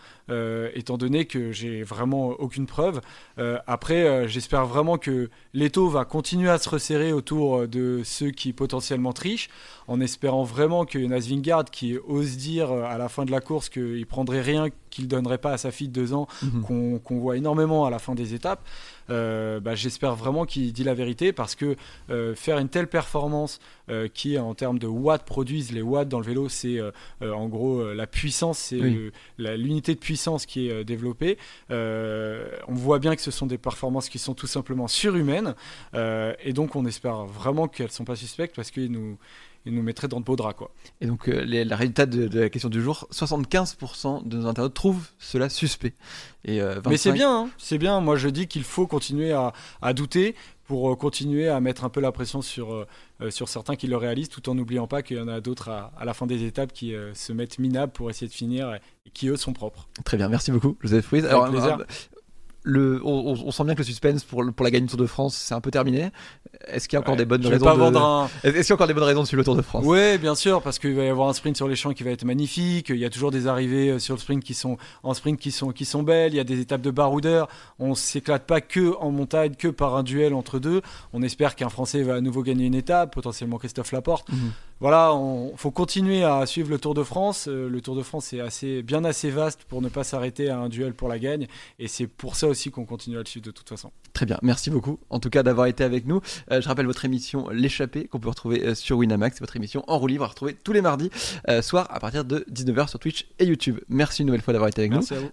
étant 0.74 0.98
donné 0.98 1.26
que 1.26 1.52
j'ai 1.52 1.84
vraiment 1.84 2.30
aucune 2.30 2.66
preuve. 2.66 3.00
Après, 3.68 4.28
j'espère 4.28 4.66
vraiment 4.66 4.98
que 4.98 5.30
l'étau 5.54 5.88
va 5.88 6.04
continuer 6.04 6.50
à 6.50 6.58
se 6.58 6.68
resserrer 6.68 7.14
autour 7.14 7.68
de 7.68 8.02
ceux 8.04 8.32
qui 8.32 8.54
potentiellement 8.54 9.14
trichent, 9.14 9.50
en 9.88 10.02
espérant 10.02 10.44
vraiment 10.44 10.86
que 10.86 11.00
Jonas 11.00 11.28
Vingegaard, 11.30 11.66
qui 11.66 11.96
ose 12.08 12.38
dire 12.38 12.72
à 12.72 12.98
la 12.98 13.08
fin 13.08 13.24
de 13.26 13.32
la 13.32 13.40
course 13.42 13.70
qu'il 13.70 14.06
prendrait 14.08 14.42
rien 14.42 14.70
qu'il 14.90 15.08
donnerait 15.08 15.38
pas 15.38 15.52
à 15.52 15.58
sa 15.58 15.70
fille 15.72 15.90
de 15.90 15.94
deux 15.94 16.14
ans, 16.14 16.28
Mhm. 16.42 17.02
qu'on 17.04 17.20
voit 17.20 17.38
énormément 17.38 17.86
à 17.86 17.92
la 17.92 18.00
fin 18.00 18.16
des 18.16 18.34
étapes, 18.34 18.62
bah, 19.10 19.76
j'espère 19.76 19.95
vraiment 20.04 20.46
qu'il 20.46 20.72
dit 20.74 20.84
la 20.84 20.94
vérité 20.94 21.34
parce 21.34 21.56
que 21.56 21.76
euh, 22.10 22.36
faire 22.36 22.58
une 22.58 22.70
telle 22.70 22.88
performance 22.88 23.60
euh, 23.90 24.08
qui 24.08 24.38
en 24.38 24.54
termes 24.54 24.80
de 24.80 24.88
watts 24.88 25.26
produisent 25.26 25.72
les 25.72 25.82
watts 25.82 26.10
dans 26.10 26.20
le 26.20 26.26
vélo 26.26 26.50
c'est 26.50 26.80
euh, 26.80 26.92
en 27.22 27.48
gros 27.48 27.94
la 27.94 28.08
puissance 28.08 28.58
c'est 28.60 28.80
Oui. 28.80 29.12
l'unité 29.38 29.94
de 29.94 30.00
puissance 30.00 30.46
qui 30.46 30.70
est 30.70 30.84
développée 30.84 31.38
on 31.70 32.74
voit 32.74 33.00
bien 33.00 33.16
que 33.16 33.22
ce 33.22 33.32
sont 33.32 33.46
des 33.46 33.58
performances 33.58 34.10
qui 34.10 34.20
sont 34.20 34.34
tout 34.34 34.48
simplement 34.48 34.88
surhumaines 34.88 35.56
et 35.94 36.54
donc 36.54 36.76
on 36.76 36.86
espère 36.86 37.26
vraiment 37.26 37.68
qu'elles 37.68 37.92
sont 37.92 38.06
pas 38.06 38.16
suspectes 38.16 38.56
parce 38.56 38.72
qu'ils 38.72 38.92
nous 38.92 39.18
ils 39.66 39.74
nous 39.74 39.82
mettraient 39.84 40.08
dans 40.08 40.20
de 40.20 40.26
beaux 40.26 40.36
draps 40.36 40.58
quoi 40.58 40.72
Et 41.02 41.08
donc, 41.08 41.28
euh, 41.28 41.44
les, 41.44 41.66
la 41.66 41.76
résultat 41.76 42.06
de, 42.06 42.28
de 42.28 42.40
la 42.42 42.50
question 42.50 42.70
du 42.70 42.82
jour 42.82 43.08
75% 43.12 44.28
de 44.28 44.38
nos 44.38 44.48
internautes 44.48 44.74
trouvent 44.74 45.08
cela 45.20 45.50
suspect. 45.50 45.94
Et, 46.44 46.62
euh, 46.62 46.82
Mais 46.88 46.98
c'est 46.98 47.10
25 47.10 47.14
bien, 47.14 47.38
hein, 47.38 47.50
c'est 47.58 47.78
bien. 47.78 48.00
Moi, 48.02 48.16
je 48.16 48.30
dis 48.30 48.48
qu'il 48.48 48.64
faut 48.64 48.88
continuer 48.88 49.32
à, 49.32 49.54
à 49.82 49.94
douter 49.94 50.36
pour 50.66 50.92
euh, 50.92 50.96
continuer 50.96 51.48
à 51.48 51.60
mettre 51.60 51.84
un 51.84 51.90
peu 51.90 52.02
la 52.02 52.12
pression 52.12 52.42
sur, 52.42 52.74
euh, 52.74 52.86
sur 53.30 53.50
certains 53.50 53.76
qui 53.76 53.88
le 53.88 53.98
réalisent, 53.98 54.30
tout 54.30 54.48
en 54.50 54.56
n'oubliant 54.56 54.88
pas 54.88 55.02
qu'il 55.02 55.18
y 55.18 55.20
en 55.20 55.28
a 55.28 55.42
d'autres 55.42 55.70
à, 55.70 55.92
à 55.98 56.06
la 56.06 56.14
fin 56.14 56.26
des 56.26 56.44
étapes 56.44 56.74
qui 56.74 56.94
euh, 56.94 57.14
se 57.14 57.34
mettent 57.34 57.60
minables 57.60 57.92
pour 57.92 58.10
essayer 58.10 58.28
de 58.28 58.34
finir 58.34 58.74
et, 58.74 58.82
et 59.06 59.10
qui, 59.12 59.28
eux, 59.28 59.38
sont 59.38 59.54
propres. 59.54 59.88
Très 60.04 60.18
bien, 60.18 60.28
merci 60.28 60.52
beaucoup, 60.52 60.76
Joseph 60.82 61.08
Ruiz. 61.08 61.26
Avec 61.26 61.52
plaisir. 61.52 61.78
Le, 62.66 63.00
on, 63.06 63.52
sent 63.52 63.64
bien 63.64 63.76
que 63.76 63.80
le 63.80 63.86
suspense 63.86 64.24
pour, 64.24 64.44
la 64.44 64.72
gagne 64.72 64.84
du 64.84 64.90
Tour 64.90 65.00
de 65.00 65.06
France, 65.06 65.36
c'est 65.36 65.54
un 65.54 65.62
peu 65.62 65.70
terminé. 65.70 66.10
Est-ce 66.68 66.90
qu'il 66.90 66.98
y 66.98 66.98
a 66.98 67.02
encore 67.02 67.14
Ouais, 67.14 67.20
des 67.20 67.26
bonnes 67.26 67.46
raisons 67.46 67.92
de- 67.92 67.98
un, 67.98 68.28
Est-ce 68.44 68.54
qu'il 68.62 68.70
y 68.70 68.72
a 68.72 68.76
encore 68.76 68.88
des 68.88 68.96
bonnes 68.96 69.04
raisons 69.04 69.22
de 69.22 69.28
suivre 69.28 69.42
le 69.42 69.46
Tour 69.46 69.56
de 69.56 69.62
France? 69.62 69.84
Oui, 69.86 70.18
bien 70.18 70.34
sûr, 70.34 70.64
parce 70.64 70.80
qu'il 70.80 70.96
va 70.96 71.04
y 71.04 71.08
avoir 71.10 71.30
un 71.30 71.34
sprint 71.34 71.56
sur 71.56 71.68
les 71.68 71.76
champs 71.76 71.94
qui 71.94 72.02
va 72.02 72.10
être 72.10 72.26
magnifique. 72.26 72.90
Il 72.90 72.98
y 72.98 73.06
a 73.06 73.12
toujours 73.12 73.30
des 73.30 73.46
arrivées 73.46 73.90
euh, 73.92 74.00
sur 74.00 74.16
le 74.16 74.20
sprint 74.20 74.44
qui 74.44 74.56
sont 74.56 74.78
en 75.04 75.14
sprint 75.14 75.40
qui 75.40 75.52
sont 75.52 75.72
qui 75.72 75.86
sont 75.86 76.02
belles. 76.02 76.34
Il 76.34 76.38
y 76.38 76.40
a 76.40 76.44
des 76.44 76.60
étapes 76.60 76.82
de 76.82 76.92
baroudeur. 76.92 77.48
On 77.78 77.94
s'éclate 77.94 78.48
pas 78.48 78.62
que 78.62 78.96
en 79.00 79.12
montagne, 79.12 79.54
que 79.54 79.68
par 79.68 79.96
un 79.96 80.02
duel 80.02 80.34
entre 80.34 80.58
deux. 80.58 80.82
On 81.14 81.22
espère 81.22 81.56
qu'un 81.56 81.70
Français 81.70 82.02
va 82.02 82.16
à 82.16 82.22
nouveau 82.22 82.42
gagner 82.42 82.66
une 82.66 82.76
étape, 82.76 83.14
potentiellement 83.14 83.60
Christophe 83.60 83.92
Laporte. 83.92 84.28
Mhm. 84.32 84.52
Voilà, 84.82 85.14
on 85.14 85.56
faut 85.56 85.72
continuer 85.72 86.24
à 86.24 86.46
suivre 86.46 86.70
le 86.70 86.78
Tour 86.78 86.94
de 86.94 87.04
France. 87.04 87.48
Euh, 87.48 87.70
Le 87.70 87.80
Tour 87.80 87.96
de 87.96 88.04
France 88.04 88.34
est 88.34 88.42
assez 88.42 88.84
bien 88.84 89.06
assez 89.06 89.30
vaste 89.30 89.62
pour 89.70 89.82
ne 89.82 89.88
pas 89.88 90.04
s'arrêter 90.04 90.50
à 90.50 90.60
un 90.60 90.68
duel 90.68 90.94
pour 90.94 91.08
la 91.08 91.18
gagne. 91.18 91.48
Et 91.80 91.88
c'est 91.88 92.08
pour 92.08 92.36
ça 92.36 92.48
aussi 92.48 92.72
qu'on 92.72 92.86
continue 92.86 93.16
à 93.16 93.20
le 93.20 93.26
suivre 93.26 93.46
de 93.46 93.52
toute 93.52 93.70
façon. 93.70 93.92
Très 94.12 94.26
bien, 94.26 94.38
merci 94.42 94.70
beaucoup 94.70 95.00
en 95.10 95.20
tout 95.20 95.30
cas 95.30 95.44
d'avoir 95.44 95.68
été 95.68 95.84
avec 95.84 96.06
nous. 96.06 96.20
Euh, 96.52 96.60
je 96.60 96.68
rappelle 96.68 96.88
votre 96.88 97.06
émission 97.06 97.50
L'échappée 97.50 98.08
qu'on 98.08 98.20
peut 98.20 98.30
retrouver 98.30 98.66
euh, 98.66 98.76
sur 98.76 98.98
Winamax, 98.98 99.38
c'est 99.38 99.44
votre 99.44 99.56
émission 99.56 99.84
en 99.88 99.98
roue 99.98 100.08
libre 100.08 100.26
à 100.26 100.28
retrouver 100.28 100.54
tous 100.54 100.74
les 100.74 100.82
mardis 100.82 101.10
soir 101.62 101.88
à 101.90 102.00
partir 102.00 102.26
de 102.26 102.46
19h 102.52 102.90
sur 102.90 103.00
Twitch 103.00 103.28
et 103.40 103.46
YouTube. 103.46 103.80
Merci 103.88 104.22
une 104.24 104.28
nouvelle 104.28 104.42
fois 104.42 104.54
d'avoir 104.54 104.70
été 104.70 104.82
avec 104.82 104.92
nous. 104.92 104.98
Merci 104.98 105.14
à 105.14 105.20
vous. 105.20 105.24